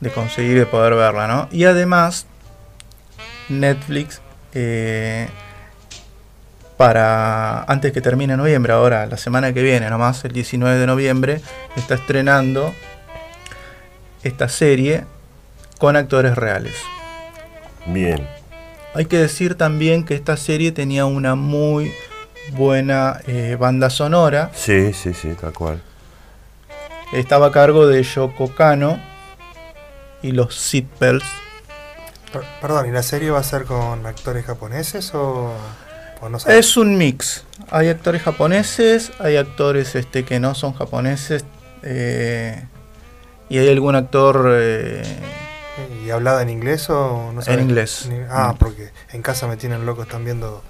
[0.00, 1.46] de conseguir y de poder verla, ¿no?
[1.52, 2.26] Y además,
[3.50, 4.22] Netflix,
[4.54, 5.28] eh,
[6.78, 11.42] para antes que termine noviembre, ahora la semana que viene, nomás el 19 de noviembre,
[11.76, 12.72] está estrenando
[14.22, 15.04] esta serie
[15.76, 16.76] con actores reales.
[17.84, 18.26] Bien.
[18.94, 21.92] Hay que decir también que esta serie tenía una muy
[22.52, 24.50] buena eh, banda sonora.
[24.54, 25.82] Sí, sí, sí, tal cual.
[27.12, 29.00] Estaba a cargo de Yoko Kano
[30.22, 31.26] y los Seatbelts.
[32.32, 35.52] Per- Perdón, ¿y la serie va a ser con actores japoneses o,
[36.20, 36.58] o no sabes?
[36.58, 37.44] Es un mix.
[37.70, 41.44] Hay actores japoneses, hay actores este, que no son japoneses.
[41.82, 42.64] eh,
[43.48, 44.48] y hay algún actor.
[44.50, 45.02] eh,
[46.04, 47.60] ¿Y hablada en inglés o no sabes?
[47.60, 48.06] inglés.
[48.10, 48.58] Ni- Ah, Mm.
[48.58, 50.64] porque en casa me tienen loco, están viendo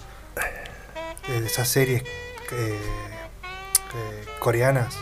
[1.28, 2.02] eh, esas series
[2.52, 2.78] eh,
[4.40, 4.94] coreanas.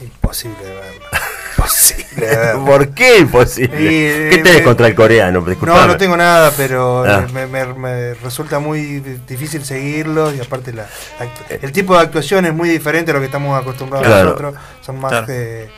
[0.00, 1.20] Imposible de verla.
[1.56, 2.64] Imposible de verla.
[2.64, 3.82] ¿Por qué imposible?
[3.82, 5.40] Y, eh, ¿Qué tenés eh, contra el coreano?
[5.40, 5.86] No, Disculpame.
[5.86, 7.26] no tengo nada, pero Ah.
[7.32, 10.82] me, me- me resulta muy di- difícil seguirlos y aparte la,
[11.18, 14.24] la actu- el tipo de actuación es muy diferente a lo que estamos acostumbrados Claro.
[14.30, 14.54] nosotros.
[14.80, 15.26] Son más, Claro.
[15.30, 15.68] eh,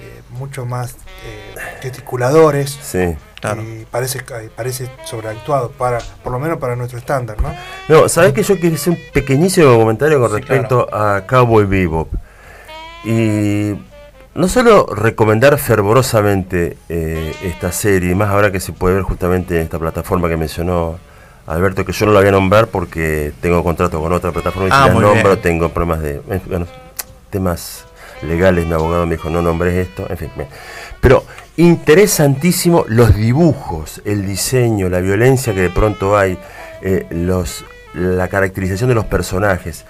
[0.00, 0.92] eh, mucho más
[1.24, 3.16] eh, gesticuladores Sí.
[3.60, 7.54] y parece, eh, parece sobreactuado, para, por lo menos para nuestro estándar, ¿no?
[7.88, 12.08] No, ¿sabés que yo quería hacer un pequeñísimo comentario con Sí, respecto a Cowboy Bebop?
[13.04, 13.74] Y
[14.34, 19.62] no solo recomendar fervorosamente eh, esta serie, más ahora que se puede ver justamente en
[19.62, 20.98] esta plataforma que mencionó
[21.46, 24.70] Alberto, que yo no la voy a nombrar porque tengo contrato con otra plataforma y
[24.72, 25.42] Ah, si la nombro bien.
[25.42, 26.66] tengo problemas de eh, bueno,
[27.30, 27.84] temas
[28.22, 30.30] legales, mi abogado me dijo no nombres esto, en fin.
[30.36, 30.48] bien.
[31.00, 31.24] Pero
[31.56, 36.38] interesantísimo los dibujos, el diseño, la violencia que de pronto hay,
[36.82, 37.64] eh, los,
[37.94, 39.84] la caracterización de los personajes.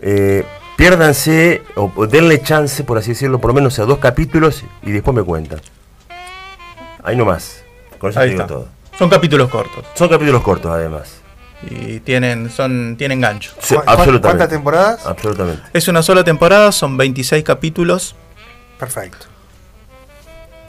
[0.00, 0.44] Eh,
[0.80, 5.14] piérdanse o, denle chance, por así decirlo, por lo menos a dos capítulos y después
[5.14, 5.60] me cuentan.
[7.04, 7.62] Ahí nomás.
[7.98, 8.54] Con eso Ahí te digo está.
[8.54, 8.68] todo.
[8.98, 9.84] son capítulos cortos.
[9.94, 11.16] Son capítulos cortos además.
[11.68, 13.52] Y tienen, son, tienen gancho.
[13.60, 14.20] Sí, ¿Cu- cu- absolutamente.
[14.22, 15.04] ¿Cuántas temporadas?
[15.06, 15.62] Absolutamente.
[15.74, 18.14] Es una sola temporada, son 26 capítulos.
[18.78, 19.26] Perfecto.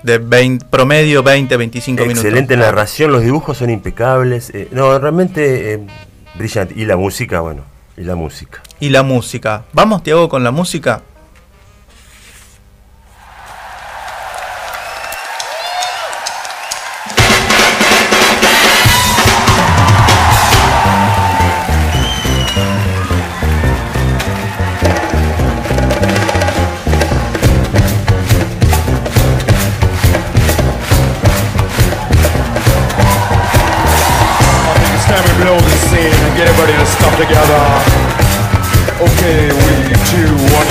[0.04, 2.26] De 20 promedio 20, 25 minutos.
[2.26, 4.50] Excelente narración, los dibujos son impecables.
[4.54, 5.88] eh, no, realmente eh,
[6.36, 6.74] brillante.
[6.76, 7.64] Y la música, bueno,
[8.02, 8.64] y la música.
[8.80, 9.66] Y la música.
[9.74, 11.04] Vamos, Tiago, con la música.
[40.12, 40.71] to watch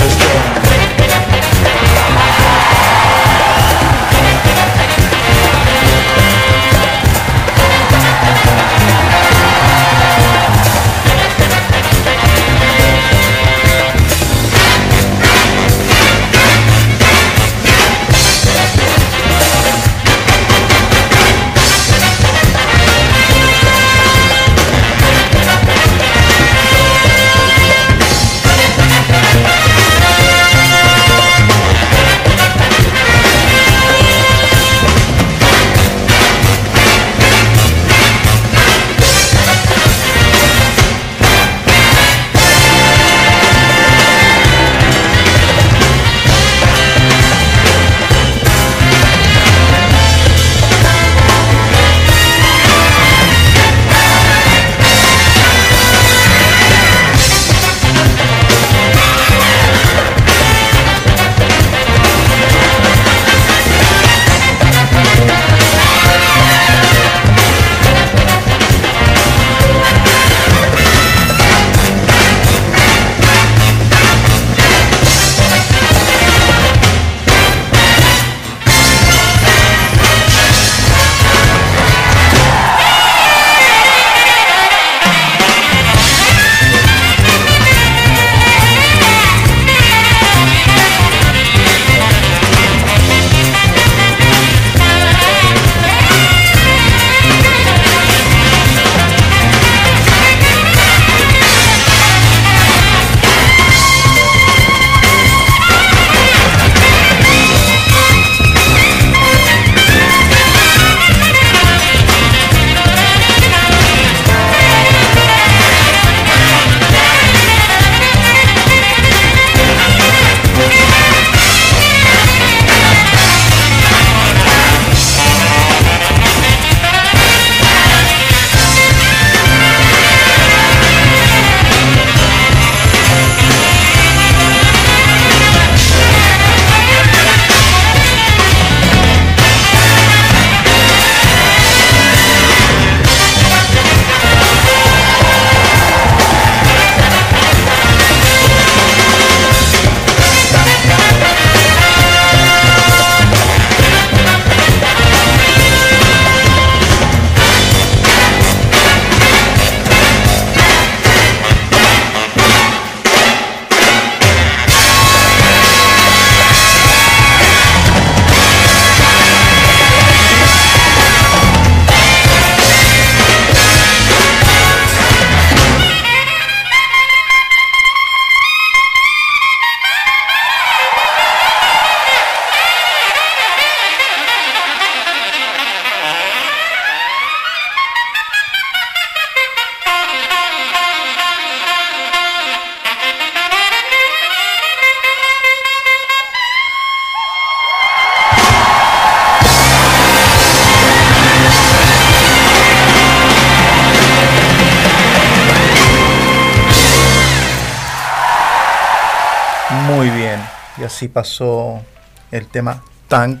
[211.01, 211.81] así pasó
[212.29, 213.39] el tema Tank,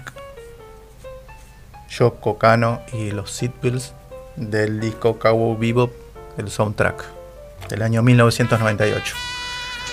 [1.91, 3.93] Yoko Kano y los Seatbells
[4.35, 5.91] del disco Cowboy Bebop,
[6.39, 7.05] el soundtrack
[7.69, 9.15] del año 1998.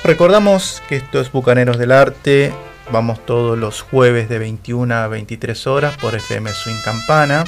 [0.02, 2.54] Recordamos que esto es Bucaneros del Arte.
[2.90, 7.44] Vamos todos los jueves de 21 a 23 horas por FM Swing Campana.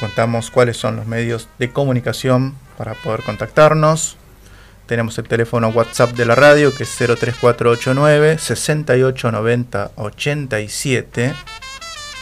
[0.00, 4.16] Contamos cuáles son los medios de comunicación para poder contactarnos.
[4.88, 11.34] Tenemos el teléfono WhatsApp de la radio que es 03489 6890 87.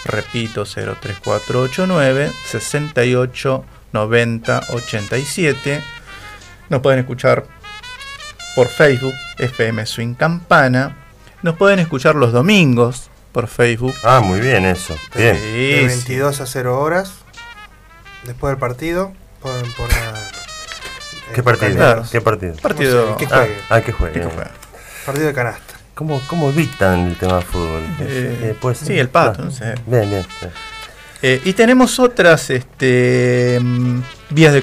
[0.05, 5.81] Repito, 03489 6890 87.
[6.69, 7.47] Nos pueden escuchar
[8.57, 10.97] por Facebook, FM Swing Campana.
[11.43, 13.95] Nos pueden escuchar los domingos por Facebook.
[14.03, 14.97] Ah, muy bien eso.
[15.15, 15.37] Bien.
[15.37, 17.15] De 22 a 0 horas.
[18.25, 20.06] Después del partido, pueden poner.
[21.35, 22.05] ¿Qué eh, partido?
[22.11, 22.55] ¿Qué partido?
[22.57, 23.57] Partido- Ah, juegue.
[23.71, 24.21] ah, que juegue.
[24.21, 24.29] ¿Qué?
[25.05, 25.75] Partido de canasta.
[25.95, 27.83] ¿Cómo, ¿Cómo evitan el tema de fútbol?
[28.01, 28.89] Eh, Eh, puede ser.
[28.89, 29.75] sí, el pato, Ah, no sé.
[29.87, 30.27] Bien, bien.
[30.41, 30.53] bien.
[31.23, 34.01] Eh, y tenemos otras este, mm,
[34.31, 34.61] vías de,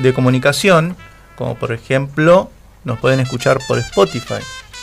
[0.00, 0.96] de comunicación,
[1.36, 2.50] como por ejemplo,
[2.84, 4.34] nos pueden escuchar por Spotify.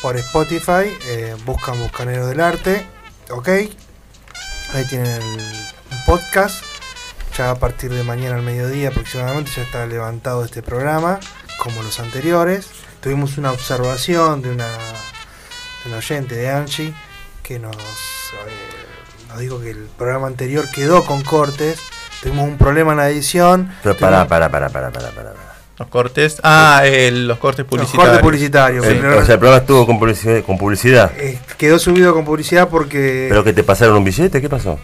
[0.01, 2.85] Por Spotify, eh, buscan Buscaneros del Arte.
[3.31, 3.47] Ok.
[3.47, 5.39] Ahí tienen el
[6.05, 6.63] podcast.
[7.37, 11.19] Ya a partir de mañana al mediodía aproximadamente ya está levantado este programa,
[11.59, 12.67] como los anteriores.
[12.99, 16.93] Tuvimos una observación de una, de una oyente de Angie
[17.43, 21.79] que nos, eh, nos dijo que el programa anterior quedó con cortes.
[22.23, 23.71] Tuvimos un problema en la edición.
[23.83, 25.33] Pero Tuvimos- pará, pará, pará, pará, pará, pará.
[25.77, 26.37] Los cortes.
[26.41, 28.07] Ah, el- los cortes Los publicitarios.
[28.09, 28.83] cortes publicitarios.
[28.83, 30.43] O programa- sea, el programa estuvo con publicidad.
[30.43, 31.11] Con publicidad.
[31.17, 34.41] eh, quedó subido con publicidad porque ¿Pero que te pasaron un billete?
[34.41, 34.79] ¿Qué pasó?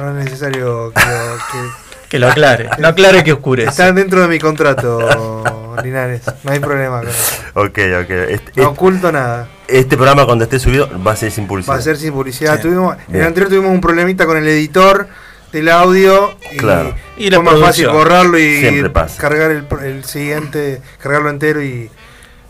[0.00, 2.68] No es necesario que, lo- que- Que lo aclare.
[2.80, 3.68] No aclare que oscurece.
[3.70, 5.44] Están dentro de mi contrato,
[5.84, 6.22] Linares.
[6.42, 7.42] No hay problema con eso.
[7.54, 8.10] Ok, ok.
[8.28, 9.46] Este, No oculto nada.
[9.68, 11.74] este programa cuando esté subido va a ser sin publicidad.
[11.76, 12.56] Va a ser sin publicidad.
[12.56, 12.62] Sí.
[12.62, 15.06] Tuvimos, en el anterior tuvimos un problemita con el editor
[15.52, 16.96] del audio y, Claro.
[17.16, 19.20] Y la fue más fácil borrarlo y Siempre pasa.
[19.20, 21.90] cargar el, el siguiente, cargarlo entero y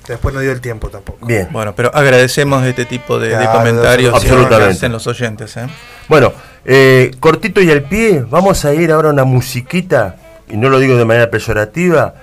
[0.07, 1.27] después no dio el tiempo tampoco.
[1.27, 1.49] Bien.
[1.51, 4.65] Bueno, pero agradecemos este tipo de, de Claro, comentarios absolutamente.
[4.67, 5.57] que hacen los oyentes.
[5.57, 5.67] ¿eh?
[6.09, 6.33] Bueno,
[6.65, 10.17] eh, cortito y al pie, vamos a ir ahora a una musiquita,
[10.49, 12.15] y no lo digo de manera peyorativa,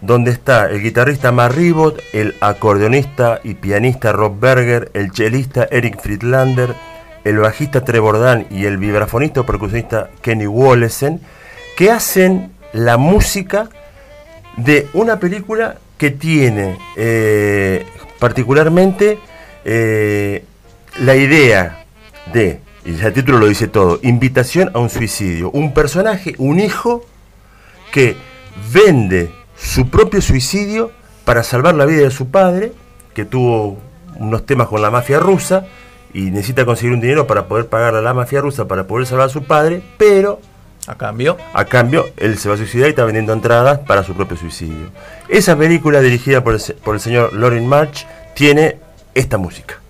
[0.00, 6.00] donde está el guitarrista Matt Ribot, el acordeonista y pianista Rob Berger, el chelista Eric
[6.00, 6.74] Friedlander,
[7.24, 11.20] el bajista Trevor Dan y el vibrafonista o percusionista Kenny Wollesen,
[11.76, 13.70] que hacen la música
[14.58, 17.86] de una película que tiene eh,
[18.18, 19.18] particularmente
[19.64, 20.44] eh,
[21.00, 21.86] la idea
[22.30, 25.50] de, y el título lo dice todo, invitación a un suicidio.
[25.52, 27.06] Un personaje, un hijo,
[27.90, 28.16] que
[28.70, 30.90] vende su propio suicidio
[31.24, 32.74] para salvar la vida de su padre,
[33.14, 33.78] que tuvo
[34.16, 35.64] unos temas con la mafia rusa
[36.12, 39.28] y necesita conseguir un dinero para poder pagar a la mafia rusa para poder salvar
[39.28, 40.38] a su padre, pero
[40.86, 44.14] A cambio, a cambio, él se va a suicidar y está vendiendo entradas para su
[44.14, 44.90] propio suicidio.
[45.28, 48.78] Esa película, dirigida por el, por el señor Lorin March, tiene
[49.14, 49.80] esta música.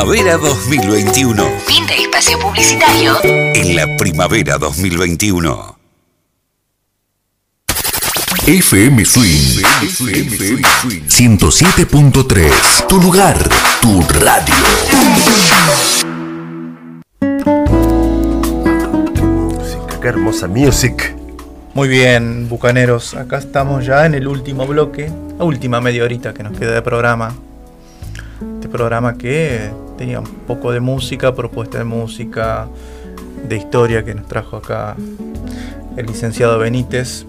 [0.00, 1.44] Primavera 2021.
[1.66, 3.18] Fin de espacio publicitario.
[3.22, 5.76] En la primavera 2021.
[8.46, 9.62] FM Swing
[11.06, 13.36] 107.3 Tu lugar,
[13.82, 14.54] tu radio
[19.52, 21.14] Música, qué hermosa music.
[21.74, 23.12] Muy bien, bucaneros.
[23.12, 26.80] Acá estamos ya en el último bloque, la última media horita que nos queda de
[26.80, 27.34] programa.
[28.70, 32.68] Programa que tenía un poco de música, propuesta de música,
[33.48, 34.96] de historia que nos trajo acá
[35.96, 37.26] el licenciado Benítez.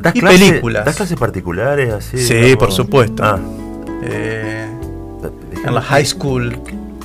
[0.00, 0.84] ¿Das y clase- películas.
[0.84, 2.18] ¿Das clases particulares así?
[2.18, 2.56] Sí, digamos?
[2.56, 3.22] por supuesto.
[3.24, 3.38] Ah,
[4.02, 4.66] Eh,
[5.64, 6.60] en la high school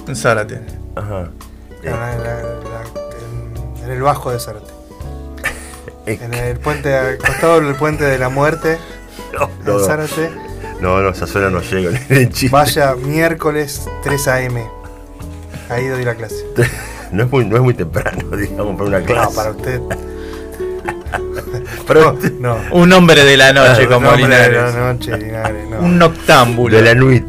[0.08, 0.62] en Zárate.
[0.96, 1.30] Ajá.
[1.82, 4.72] En, la- en la- en- en el bajo de Zárate.
[6.06, 8.78] En el puente, al costado del puente de la muerte,
[9.40, 10.30] no, en no, Zárate.
[10.30, 10.51] no,
[10.82, 11.62] no, esa zona no
[12.10, 12.50] en chiste.
[12.50, 14.64] Vaya miércoles 3 a.m.
[15.70, 16.46] Ahí doy la clase.
[17.12, 19.30] No es muy, no es muy temprano, digamos, para una clase.
[19.30, 19.82] No, para usted.
[22.40, 22.58] No, no.
[22.72, 25.80] Un hombre de la noche Ah, como un hombre de la noche, Linares, no.
[25.82, 26.74] Un noctámbulo.
[26.78, 27.26] De la nuit.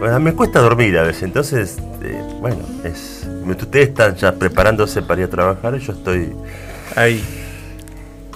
[0.00, 3.24] Bueno, me cuesta dormir a veces, entonces, eh, bueno, es.
[3.46, 6.32] Ustedes están ya preparándose para ir a trabajar, y yo estoy
[6.96, 7.22] Ahí.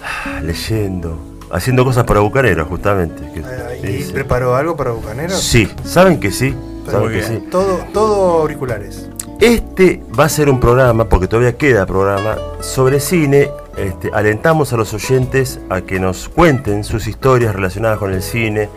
[0.05, 1.19] ah, leyendo,
[1.53, 3.23] haciendo cosas para bucaneros, justamente.
[3.33, 5.41] que- ¿Y sí, preparó algo para Bucaneros?
[5.41, 6.55] Sí, saben que sí,
[6.91, 7.45] saben que sí.
[7.51, 9.09] Todo, todo auriculares.
[9.41, 13.51] Este va a ser un programa, porque todavía queda programa, sobre cine.
[13.79, 18.69] Este, alentamos a los oyentes a que nos cuenten sus historias relacionadas con el cine,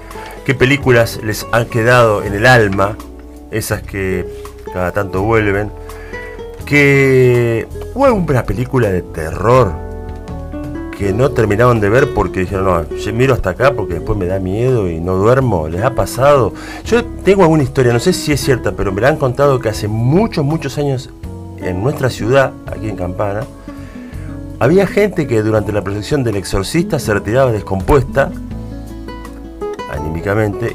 [0.46, 2.96] qué películas les han quedado en el alma,
[3.52, 4.26] esas que
[4.74, 5.70] cada tanto vuelven,
[6.66, 9.74] que hubo alguna película de terror
[10.98, 14.26] que no terminaron de ver porque dijeron, no, yo miro hasta acá porque después me
[14.26, 16.54] da miedo y no duermo, les ha pasado.
[16.86, 19.70] Yo tengo alguna historia, no sé si es cierta, pero me la han contado que
[19.70, 21.10] hace muchos, muchos años
[21.58, 23.42] en nuestra ciudad, aquí en Campana,
[24.60, 28.32] había gente que durante la proyección del exorcista se retiraba descompuesta,
[29.92, 30.74] anímicamente,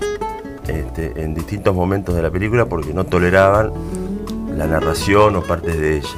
[0.66, 3.72] este, en distintos momentos de la película porque no toleraban
[4.54, 6.08] la narración o partes de ella.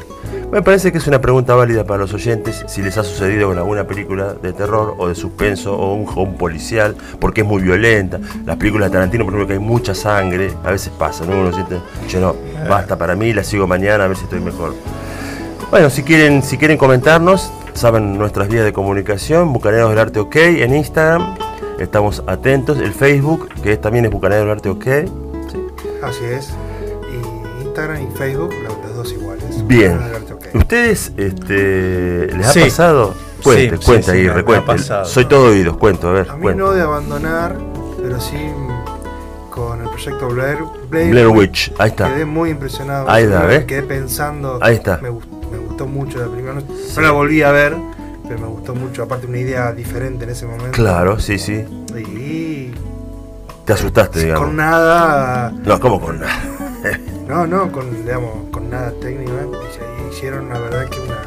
[0.52, 3.58] Me parece que es una pregunta válida para los oyentes si les ha sucedido con
[3.58, 7.62] alguna película de terror o de suspenso o un, o un policial, porque es muy
[7.62, 8.18] violenta.
[8.44, 11.40] Las películas de Tarantino, por ejemplo, que hay mucha sangre, a veces pasa, ¿no?
[11.40, 11.76] Uno siente,
[12.08, 12.34] yo no,
[12.68, 14.74] basta para mí, la sigo mañana a ver si estoy mejor.
[15.70, 20.34] Bueno, si quieren, si quieren comentarnos, saben nuestras vías de comunicación, Bucaneros del Arte OK
[20.34, 21.36] en Instagram,
[21.78, 24.84] estamos atentos, el Facebook, que es- también es Bucaneros del Arte OK.
[25.52, 25.64] ¿sí?
[26.02, 26.50] Así es.
[27.12, 29.64] Y Instagram y Facebook, los, los dos iguales.
[29.68, 29.96] Bien.
[30.54, 32.60] ¿Ustedes este, les ha Sí.
[32.60, 33.14] pasado?
[33.42, 34.72] Cuente, Sí, cuenta sí, ahí, recuente.
[35.04, 36.64] Soy todo oídos, cuento, a ver, A mí cuento.
[36.64, 37.56] no de abandonar,
[38.02, 38.36] pero sí
[39.50, 40.58] con el proyecto Blair,
[40.90, 42.12] Blair Witch, ahí está.
[42.12, 43.08] Quedé muy impresionado.
[43.10, 43.64] Ahí está, ¿ves?
[43.64, 44.58] Quedé pensando.
[44.60, 44.98] Ahí está.
[45.02, 46.54] Me, gust- me gustó mucho la primera.
[46.54, 47.76] No, no la volví a ver,
[48.28, 49.02] pero me gustó mucho.
[49.02, 50.70] Aparte, una idea diferente en ese momento.
[50.72, 51.64] Claro, sí, sí.
[51.96, 52.72] Y
[53.64, 54.46] Te asustaste, digamos.
[54.48, 55.50] con nada.
[55.64, 56.32] No, ¿cómo con nada?
[57.30, 59.30] No, no, con, digamos, con nada técnico.
[59.30, 59.46] ¿eh?
[60.10, 61.18] Hicieron, la verdad, que una,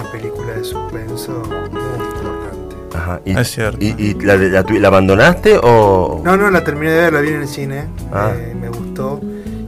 [0.00, 2.76] una película de suspenso muy importante.
[2.94, 3.20] Ajá.
[3.24, 3.78] ¿Y, Es cierto.
[3.80, 6.20] y, y la, la la abandonaste o...?
[6.24, 8.32] No, no, la terminé de ver, la vi en el cine, Ah.
[8.34, 9.20] eh, me gustó.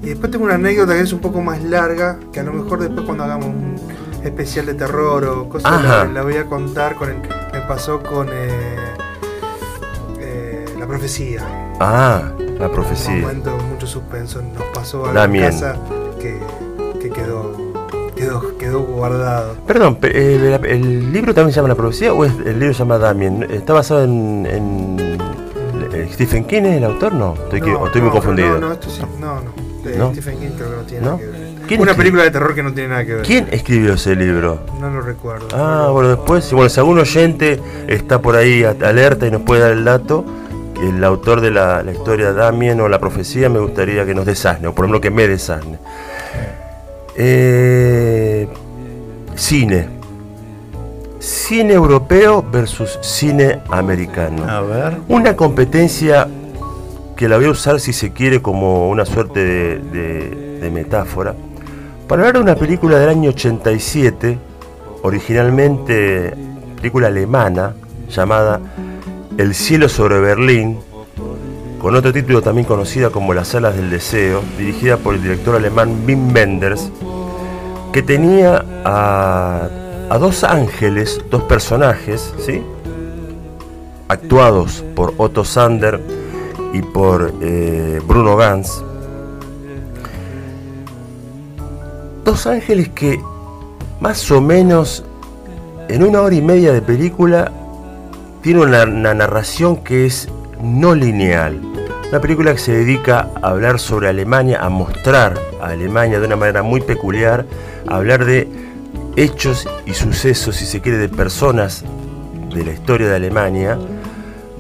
[0.03, 2.79] Y después tengo una anécdota que es un poco más larga, que a lo mejor
[2.81, 3.77] después cuando hagamos un
[4.23, 6.95] especial de terror o cosas, la, la voy a contar.
[6.97, 7.17] con el-
[7.53, 8.51] me pasó con eh,
[10.21, 11.41] eh, La Profecía.
[11.81, 13.17] Ah, la Un profecía.
[13.23, 14.41] momento de mucho suspenso.
[14.43, 15.47] Nos pasó en miedo.
[15.47, 15.77] casa
[16.21, 16.39] que,
[18.41, 19.55] quedó, quedó guardado.
[19.67, 22.79] Perdón, pe- eh, ¿el libro también se llama La Profecía o es- el libro se
[22.81, 23.47] llama Damien?
[23.51, 25.19] ¿Está basado en, en-
[25.93, 27.13] eh, Stephen King es el autor?
[27.13, 28.59] No, estoy, No, o estoy muy no, confundido.
[28.61, 29.67] No, no, esto sí- no, no.
[29.99, 30.11] ¿No?
[30.13, 31.11] Stephen King creo que no tiene ¿No?
[31.13, 31.47] nada que ver.
[31.69, 33.23] ¿Quién Una película de terror que no tiene nada que ver.
[33.27, 34.61] ¿Quién escribió ese libro?
[34.81, 35.47] No lo recuerdo.
[35.53, 39.73] Ah, bueno, después, bueno, si algún oyente está por ahí alerta y nos puede dar
[39.73, 40.25] el dato,
[40.81, 44.69] el autor de la, la historia Damien o la profecía, me gustaría que nos desasne,
[44.69, 45.79] o por lo menos que me desasne.
[47.19, 48.49] Eh,
[49.35, 49.89] cine.
[51.19, 54.45] Cine europeo versus cine americano.
[54.49, 54.99] A ver.
[55.09, 56.29] Una competencia
[57.17, 61.35] que la voy a usar si se quiere como una suerte de, de- de metáfora.
[62.07, 64.39] Para hablar de una película del año 87,
[65.03, 66.35] originalmente
[66.77, 67.75] película alemana,
[68.09, 68.61] llamada
[69.39, 70.79] El cielo sobre Berlín,
[71.81, 76.05] con otro título también conocida como Las alas del deseo, dirigida por el director alemán
[76.07, 76.91] Wim Wenders,
[77.93, 79.69] que tenía a,
[80.19, 82.63] dos ángeles, dos personajes, ¿sí?
[84.09, 86.01] actuados por Otto Sander
[86.73, 88.83] y por eh, Bruno Gans,
[92.27, 93.21] Dos ángeles que
[94.01, 95.05] más o menos
[95.89, 97.53] en una hora y media de película
[98.43, 100.29] tiene una, una narración que es
[100.63, 101.61] no lineal.
[102.09, 106.37] Una película que se dedica a hablar sobre Alemania, a mostrar a Alemania de una
[106.37, 107.45] manera muy peculiar,
[107.87, 108.49] a hablar de
[109.17, 111.85] hechos y sucesos, si se quiere, de personas
[112.55, 113.79] de la historia de Alemania,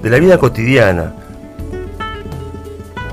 [0.02, 1.14] de la vida cotidiana.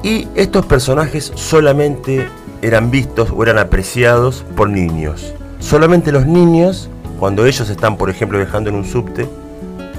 [0.02, 2.28] Y estos personajes solamente
[2.62, 5.34] eran vistos o eran apreciados por niños.
[5.60, 6.90] Solamente los niños,
[7.20, 9.28] cuando ellos están, por ejemplo, viajando en un subte,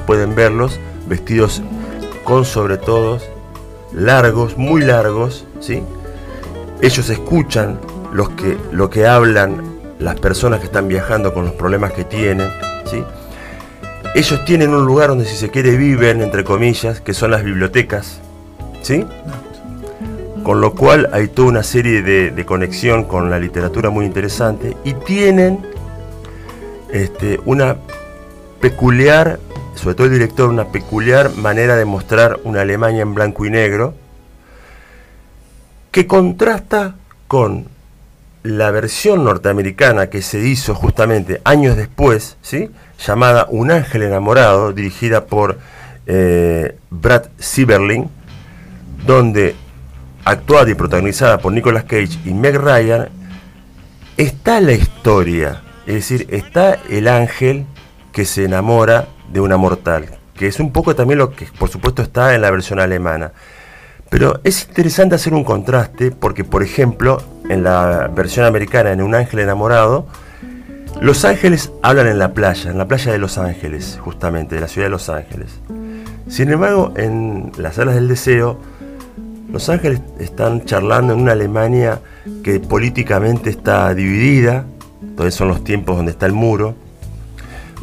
[0.06, 0.78] pueden verlos
[1.09, 1.62] vestidos
[2.25, 3.23] con sobretodos
[3.93, 5.83] largos, muy largos, ¿sí?
[6.81, 7.79] Ellos escuchan
[8.13, 9.63] los que, lo que hablan
[9.99, 12.49] las personas que están viajando con los problemas que tienen,
[12.85, 13.05] ¿sí?
[14.15, 18.21] Ellos tienen un lugar donde si se quiere viven, entre comillas, que son las bibliotecas,
[18.83, 19.07] ¿sí?
[20.43, 24.77] Con lo cual hay toda una serie de, de conexión con la literatura muy interesante
[24.85, 25.61] y tienen
[26.95, 27.77] este, una
[28.61, 29.41] peculiar,
[29.75, 33.95] sobre todo el director, una peculiar manera de mostrar una Alemania en blanco y negro
[35.91, 36.97] que contrasta
[37.29, 37.69] con
[38.43, 42.71] la versión norteamericana que se hizo justamente años después, ¿sí?
[42.99, 45.59] llamada Un ángel enamorado, dirigida por
[46.07, 48.11] eh, Brad Sieberling,
[49.07, 49.55] donde
[50.25, 53.09] actuada y protagonizada por Nicolas Cage y Meg Ryan,
[54.17, 57.67] está la historia, es decir, está el ángel
[58.13, 62.03] que se enamora de una mortal, que es un poco también lo que por supuesto
[62.03, 63.33] está en la versión alemana.
[64.11, 69.15] Pero es interesante hacer un contraste porque, por ejemplo, en la versión americana, en Un
[69.15, 70.07] ángel enamorado,
[71.01, 74.69] los ángeles hablan en la playa, en la playa de Los Ángeles, justamente, de la
[74.69, 75.59] ciudad de Los Ángeles.
[76.29, 78.61] Sin embargo, en las salas del deseo,
[79.53, 82.01] los ángeles están charlando en una Alemania
[82.43, 84.65] que políticamente está dividida,
[85.03, 86.75] entonces son los tiempos donde está el muro.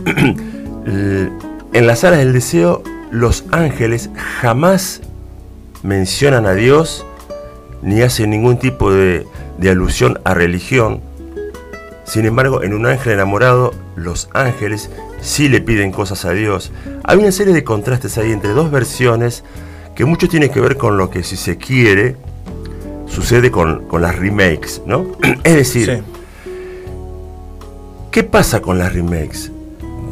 [0.85, 4.09] en las salas del deseo, los ángeles
[4.41, 5.01] jamás
[5.83, 7.05] mencionan a Dios
[7.81, 9.25] ni hacen ningún tipo de,
[9.57, 11.01] de alusión a religión.
[12.03, 14.89] Sin embargo, en un ángel enamorado, los ángeles
[15.21, 16.71] sí le piden cosas a Dios.
[17.03, 19.43] Hay una serie de contrastes ahí entre dos versiones
[19.95, 22.15] que mucho tiene que ver con lo que, si se quiere,
[23.07, 25.05] sucede con, con las remakes, ¿no?
[25.43, 26.03] es decir,
[28.09, 29.51] ¿qué pasa con las remakes?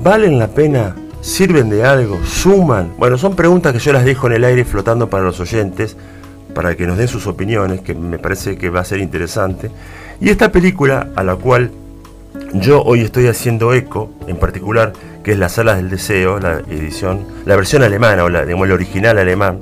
[0.02, 0.96] ¿Valen la pena?
[1.20, 2.20] ¿Sirven de algo?
[2.26, 2.94] ¿Suman?
[2.98, 5.98] Bueno, son preguntas que yo las dejo en el aire flotando para los oyentes,
[6.56, 9.70] para que nos den sus opiniones, que me parece que va a ser interesante.
[10.22, 11.72] Y esta película, a la cual
[12.54, 17.26] yo hoy estoy haciendo eco, en particular, que es Las Salas del Deseo, la edición,
[17.46, 19.60] la versión alemana, o la, digamos, el original alemán,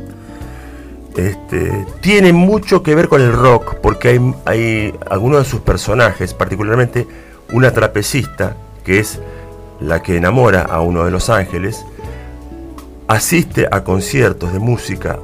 [1.15, 6.35] este, tiene mucho que ver con el rock, porque hay, hay algunos de sus personajes,
[6.35, 7.07] particularmente
[7.51, 9.19] una trapecista, que es
[9.79, 11.85] la que enamora a uno de los ángeles,
[13.07, 15.19] asiste a conciertos de música,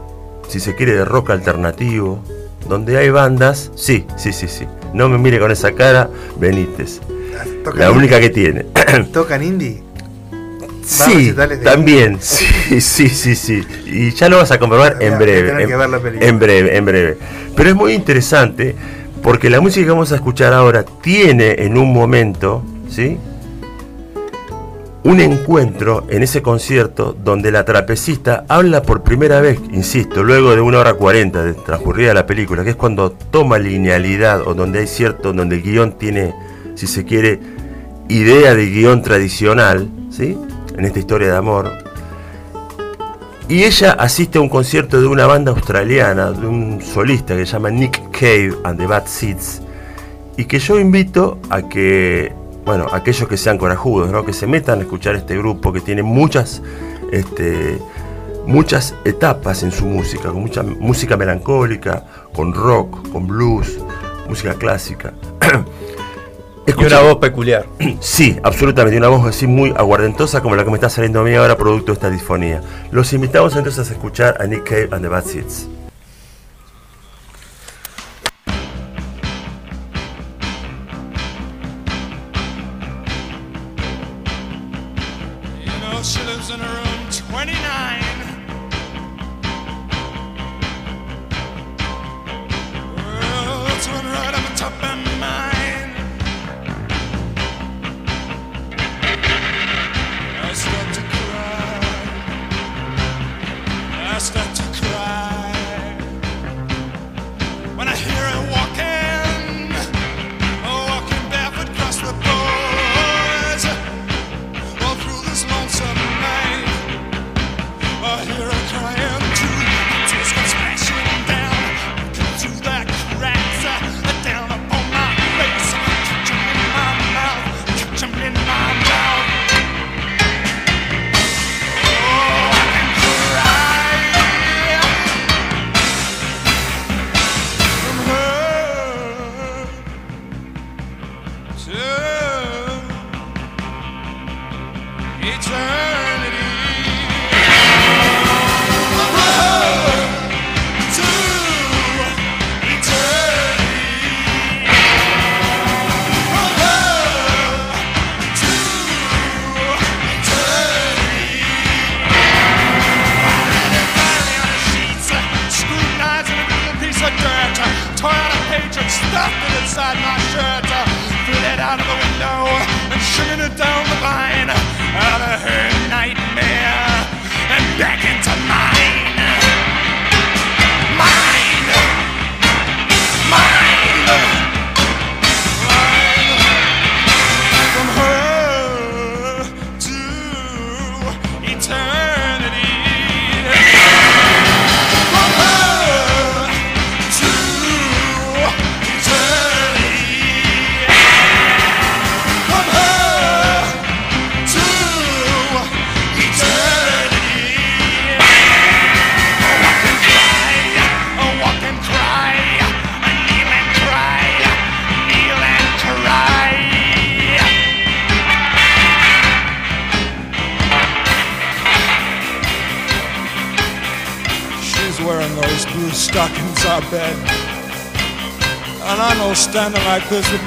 [0.48, 2.20] si se quiere, de rock alternativo,
[2.68, 4.68] donde hay bandas, sí, sí, sí, sí.
[4.94, 7.02] No me mire con esa cara, Benítez.
[7.76, 8.66] La única que tiene.
[9.14, 9.84] ¿Tocan indie?
[10.86, 12.18] Sí, también.
[12.22, 13.66] Sí, sí, sí, sí.
[13.86, 15.64] Y ya lo vas a comprobar en breve.
[15.64, 15.70] En,
[16.22, 17.18] en breve, en breve.
[17.56, 18.76] Pero es muy interesante
[19.22, 23.18] porque la música que vamos a escuchar ahora tiene en un momento, ¿sí?
[25.06, 30.62] Un encuentro en ese concierto donde la trapecista habla por primera vez, insisto, luego de
[30.62, 34.88] una hora cuarenta de transcurrida la película, que es cuando toma linealidad o donde hay
[34.88, 36.34] cierto, donde el guion tiene,
[36.76, 37.42] si se quiere,
[38.08, 40.38] idea de guion tradicional, ¿sí?
[40.78, 41.70] En esta historia de amor.
[43.50, 47.52] Y ella asiste a un concierto de una banda australiana, de un solista que se
[47.52, 49.62] llama Nick Cave and the Bad Seeds,
[50.38, 52.32] y que yo invito a que,
[52.66, 54.26] bueno, aquellos que sean corajudos, ¿no?
[54.26, 56.62] que se metan a escuchar este grupo que tiene muchas,
[57.12, 57.78] este,
[58.46, 63.80] muchas etapas en su música, con mucha música melancólica, con rock, con blues,
[64.28, 65.14] música clásica.
[66.66, 67.66] Y una voz peculiar.
[68.00, 71.36] Sí, absolutamente, una voz así muy aguardentosa como la que me está saliendo a mí
[71.36, 72.62] ahora producto de esta disfonía.
[72.92, 75.68] Los invitamos entonces a escuchar a Nick Cave and the Bad Seeds.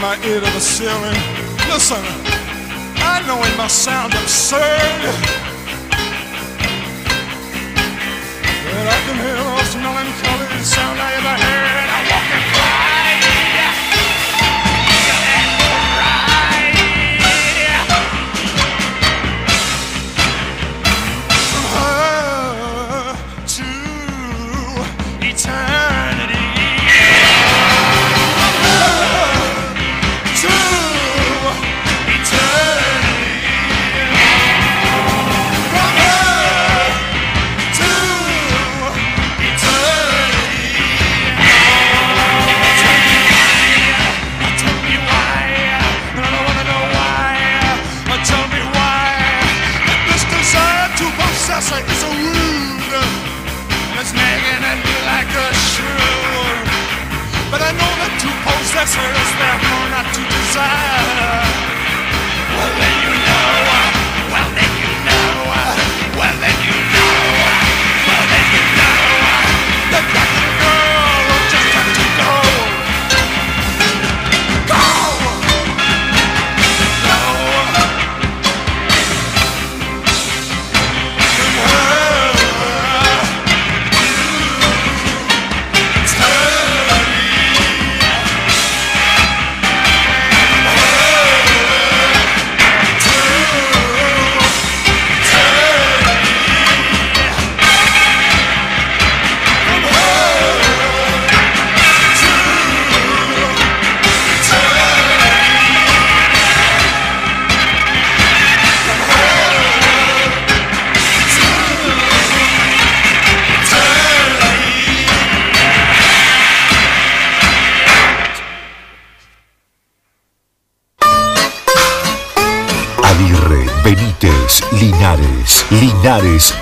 [0.06, 0.45] My ear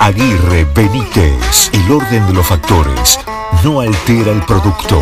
[0.01, 1.71] Aguirre, Benítez.
[1.73, 3.21] El orden de los factores
[3.63, 5.01] no altera el producto.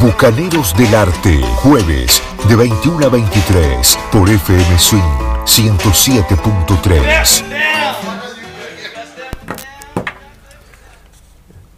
[0.00, 5.02] Bucaneros del Arte, jueves de 21 a 23 por FM Swing
[5.44, 7.44] 107.3.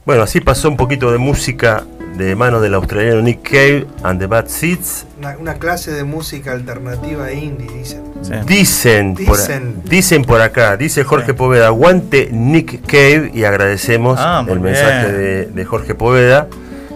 [0.05, 1.85] Bueno, así pasó un poquito de música
[2.27, 5.07] de mano del australiano Nick Cave and the Bad Seeds.
[5.19, 8.03] Una, una clase de música alternativa indie, dicen.
[8.47, 9.39] Dicen, por,
[9.85, 10.25] Dicen.
[10.25, 15.13] por acá, dice Jorge Poveda, aguante Nick Cave y agradecemos Ah, el mensaje
[15.47, 16.47] de Jorge Poveda,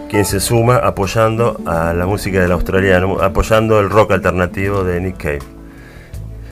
[0.09, 5.17] quien se suma apoyando a la música del australiano, apoyando el rock alternativo de Nick
[5.17, 5.39] Cave.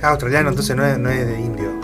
[0.01, 1.82] Ah, australiano, entonces no es, no es de indio.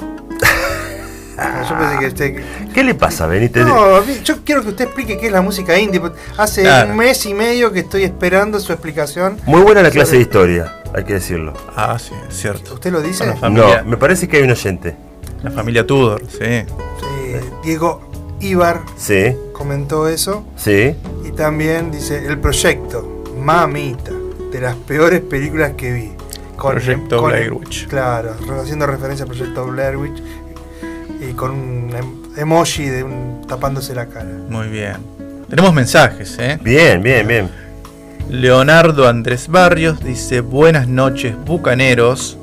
[1.69, 2.43] Yo pensé que usted.
[2.73, 3.65] ¿Qué le pasa, Benítez?
[3.65, 6.01] No, yo quiero que usted explique qué es la música indie.
[6.37, 6.91] Hace Claro.
[6.91, 9.37] un mes y medio que estoy esperando su explicación.
[9.45, 11.53] Muy buena la clase de historia, hay que decirlo.
[11.75, 12.73] Ah, sí, es cierto.
[12.75, 13.33] ¿Usted lo dice?
[13.39, 14.95] Con No, me parece que hay un oyente.
[15.43, 16.37] la familia Tudor, sí.
[16.39, 18.01] Sí, Diego
[18.41, 20.45] Ibar Sí, comentó eso.
[20.55, 20.95] sí.
[21.25, 24.11] Y también dice el proyecto, mamita,
[24.51, 26.11] de las peores películas que vi.
[26.57, 27.87] Proyecto Blair Witch.
[27.87, 30.21] Claro, haciendo referencia al proyecto Blair Witch.
[31.19, 34.29] Y con un em- emoji de un tapándose la cara.
[34.49, 34.97] Muy bien.
[35.49, 36.59] Tenemos mensajes, ¿eh?
[36.61, 37.49] Bien, bien, bien.
[38.29, 42.37] Leonardo Andrés Barrios dice: Buenas noches, bucaneros.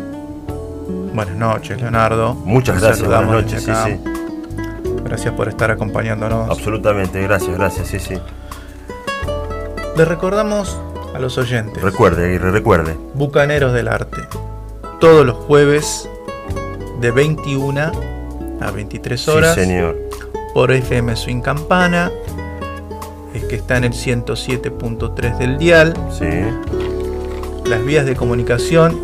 [1.15, 2.35] Buenas noches, Leonardo.
[2.35, 4.01] Muchas gracias, buenas noches, sí, sí.
[5.05, 6.51] Gracias por estar acompañándonos.
[6.51, 8.19] Absolutamente, gracias, gracias, sí, sí.
[9.97, 10.79] Le recordamos
[11.15, 11.83] a los oyentes.
[11.83, 12.97] Recuerde, Aguirre, recuerde.
[13.15, 14.19] Bucaneros del Arte.
[15.01, 16.09] Todos los jueves
[17.01, 18.16] de 21
[18.61, 19.55] a 23 horas.
[19.55, 19.97] Sí, señor.
[20.55, 22.11] Por FM Swing Campana.
[23.35, 25.95] es que está en el 107.3 del dial.
[26.19, 26.25] Sí.
[27.69, 28.99] Las vías de comunicación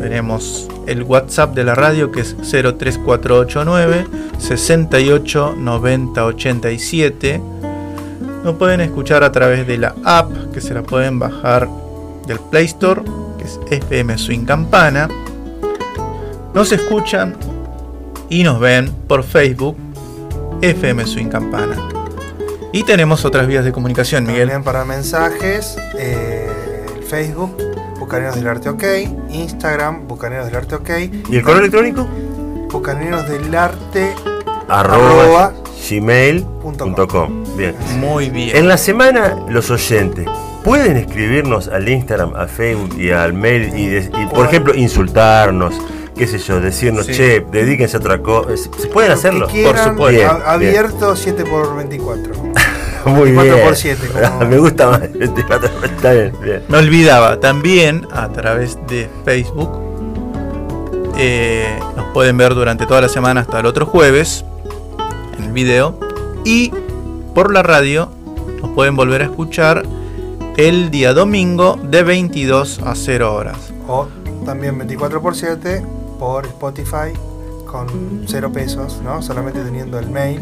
[0.00, 4.06] tenemos el WhatsApp de la radio que es 03489
[4.38, 7.40] 68 90 87.
[8.42, 11.68] Nos pueden escuchar a través de la app que se la pueden bajar
[12.26, 13.02] del Play Store,
[13.38, 15.08] que es FM Swing Campana.
[16.54, 17.36] Nos escuchan
[18.30, 19.76] y nos ven por Facebook
[20.62, 21.76] FM Swing Campana.
[22.72, 24.48] Y tenemos otras vías de comunicación, Miguel.
[24.48, 26.48] También para mensajes, eh,
[27.08, 27.56] Facebook,
[27.98, 28.84] Bucaneros del Arte OK,
[29.30, 30.90] Instagram, Bucaneros del Arte OK,
[31.30, 32.06] ¿Y el correo electrónico?
[32.70, 34.14] Bucaneros del Arte
[34.68, 35.52] Arroba
[35.90, 37.44] gmail.com.
[37.56, 37.74] Bien.
[37.98, 38.56] Muy bien.
[38.56, 40.26] En la semana, los oyentes
[40.62, 45.74] pueden escribirnos al Instagram, al Facebook y al mail y, de- y, por ejemplo, insultarnos,
[46.20, 47.12] qué sé yo, decirnos, Sí.
[47.14, 48.50] che, dedíquense a otra cosa.
[48.78, 49.46] ¿Se pueden hacerlo?
[49.46, 50.70] que quieran, Bien, a- bien.
[50.70, 52.32] abierto 7x24.
[53.06, 53.44] Muy bien.
[53.54, 53.96] 4x7,
[54.38, 55.00] como- Me gusta más.
[55.12, 56.62] 24 por- Está bien, bien.
[56.68, 59.70] Me olvidaba, también a través de Facebook
[61.16, 64.44] eh, nos pueden ver durante toda la semana hasta el otro jueves
[65.38, 65.98] en el video
[66.44, 66.72] y
[67.34, 68.08] por la radio
[68.60, 69.84] nos pueden volver a escuchar
[70.56, 73.56] el día domingo de 22 a 0 horas.
[73.88, 74.08] O
[74.44, 75.99] también 24x7 por
[76.46, 77.12] Spotify
[77.66, 79.22] con 0 pesos, ¿no?
[79.22, 80.40] Solamente teniendo el mail.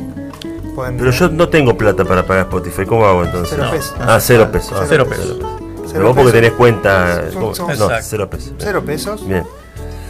[0.75, 2.85] Pueden Pero yo no tengo plata para pagar Spotify.
[2.87, 3.51] ¿Cómo hago entonces?
[3.57, 3.95] Cero pesos.
[4.01, 4.79] Ah, cero pesos.
[4.81, 5.37] Ah, Cero pesos.
[5.39, 6.33] Pero Cero vos porque pesos.
[6.33, 7.31] tenés cuenta.
[7.33, 8.53] Son- son- No, cero pesos.
[8.59, 9.45] Cero pesos Bien.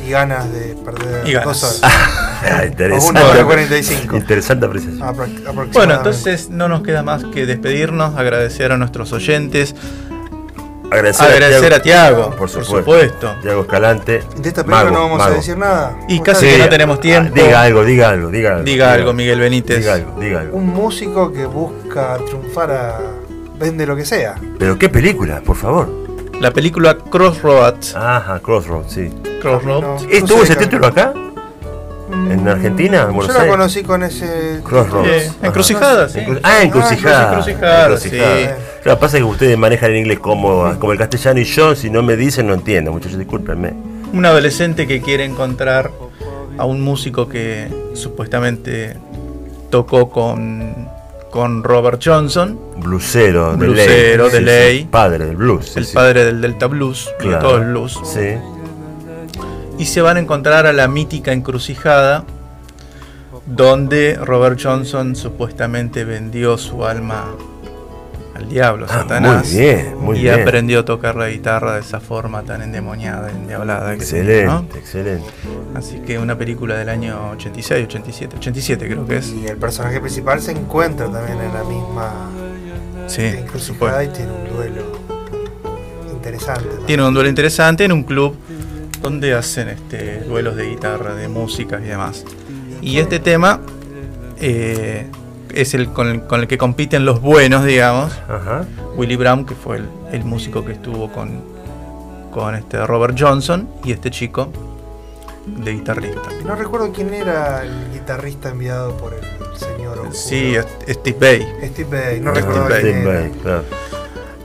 [0.06, 1.60] y ganas de perder Y ganas.
[1.60, 1.92] dos horas.
[2.40, 3.10] Ah, O interesante.
[3.10, 4.16] una hora 45.
[4.16, 5.02] Interesante apreciación.
[5.02, 5.72] Apro-.
[5.72, 9.74] Bueno, entonces no nos queda más que despedirnos, agradecer a nuestros oyentes,
[10.90, 12.77] Agradecer, agradecer a Tiago, por por supuesto.
[12.78, 13.35] supuesto.
[13.43, 14.23] Tiago Escalante.
[14.36, 15.32] De esta película mago, no vamos mago.
[15.32, 15.98] a decir nada.
[16.09, 17.35] Y casi que no tenemos tiempo.
[17.36, 18.65] Ah, Diga algo, diga algo, diga algo.
[18.65, 19.78] Diga algo, Miguel Benítez.
[19.78, 20.56] Diga algo, diga algo.
[20.56, 23.01] Un músico que busca triunfar a.
[23.59, 24.36] vende lo que sea.
[24.59, 25.89] Pero qué película, por favor.
[26.40, 27.94] La película Crossroads.
[27.97, 29.12] Ajá, Crossroads, sí.
[29.43, 30.05] Crossroads.
[30.05, 31.12] No, ¿Estuvo no ese sé, título acá?
[32.10, 33.06] ¿En Argentina?
[33.10, 33.51] ¿En Yo la Aires?
[33.51, 34.60] conocí con ese.
[34.64, 35.09] Crossroads.
[35.09, 35.47] Eh, Ajá.
[35.48, 36.18] encrucijada, sí.
[36.20, 37.28] Encru- Ah, encrucijada.
[37.30, 38.36] encrucijada, Encrucijada.
[38.56, 38.62] sí.
[38.82, 42.02] Claro, pasa que ustedes manejan el inglés como, como el castellano y yo, si no
[42.02, 42.93] me dicen, no entiendo.
[42.93, 43.74] Muchachos, discúlpenme.
[44.12, 45.90] Un adolescente que quiere encontrar
[46.56, 48.97] a un músico que supuestamente
[49.70, 50.89] tocó con,
[51.30, 54.32] con Robert Johnson, Blusero, de Blusero, ley.
[54.32, 54.78] de Sí, ley.
[54.80, 55.66] sí, Padre del blues.
[55.66, 55.94] sí, el sí.
[55.94, 57.48] padre del Delta Blues, de Claro.
[57.48, 58.01] todo el blues.
[58.05, 58.35] Sí.
[59.78, 62.24] Y se van a encontrar a la mítica encrucijada
[63.46, 67.26] donde Robert Johnson supuestamente vendió su alma
[68.34, 69.48] al diablo, Ah, Satanás.
[69.52, 70.40] muy bien, muy y bien.
[70.40, 73.94] aprendió a tocar la guitarra de esa forma tan endemoniada, endiablada.
[73.94, 74.64] Excelente, ¿no?
[74.76, 75.24] excelente.
[75.74, 79.30] Así que una película del año 86, 87, 87 creo que es.
[79.32, 82.12] Y el personaje principal se encuentra también en la misma
[83.06, 84.82] Sí, encrucijada y tiene un duelo
[86.12, 86.68] interesante.
[86.80, 86.84] ¿no?
[86.86, 88.36] Tiene un duelo interesante en un club
[89.00, 92.24] donde hacen este, duelos de guitarra, de música y demás.
[92.80, 93.60] Y este tema
[94.40, 95.06] eh,
[95.54, 98.12] es el con, el con el que compiten los buenos, digamos.
[98.28, 98.64] Ajá.
[98.96, 101.42] Willie Brown, que fue el, el músico que estuvo con,
[102.32, 104.52] con este Robert Johnson, y este chico
[105.46, 106.22] de guitarrista.
[106.44, 109.20] No recuerdo quién era el guitarrista enviado por el
[109.58, 109.98] señor.
[109.98, 110.12] Oscuro.
[110.12, 110.56] Sí,
[110.88, 111.68] Steve Bay.
[111.70, 113.64] Steve Bay, no Steve recuerdo Steve claro.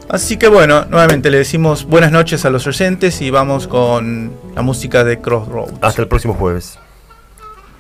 [0.10, 4.62] Así que bueno, nuevamente le decimos buenas noches a los oyentes y vamos con la
[4.62, 5.74] música de Crossroads.
[5.82, 6.78] Hasta el próximo jueves.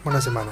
[0.03, 0.51] Buena semana.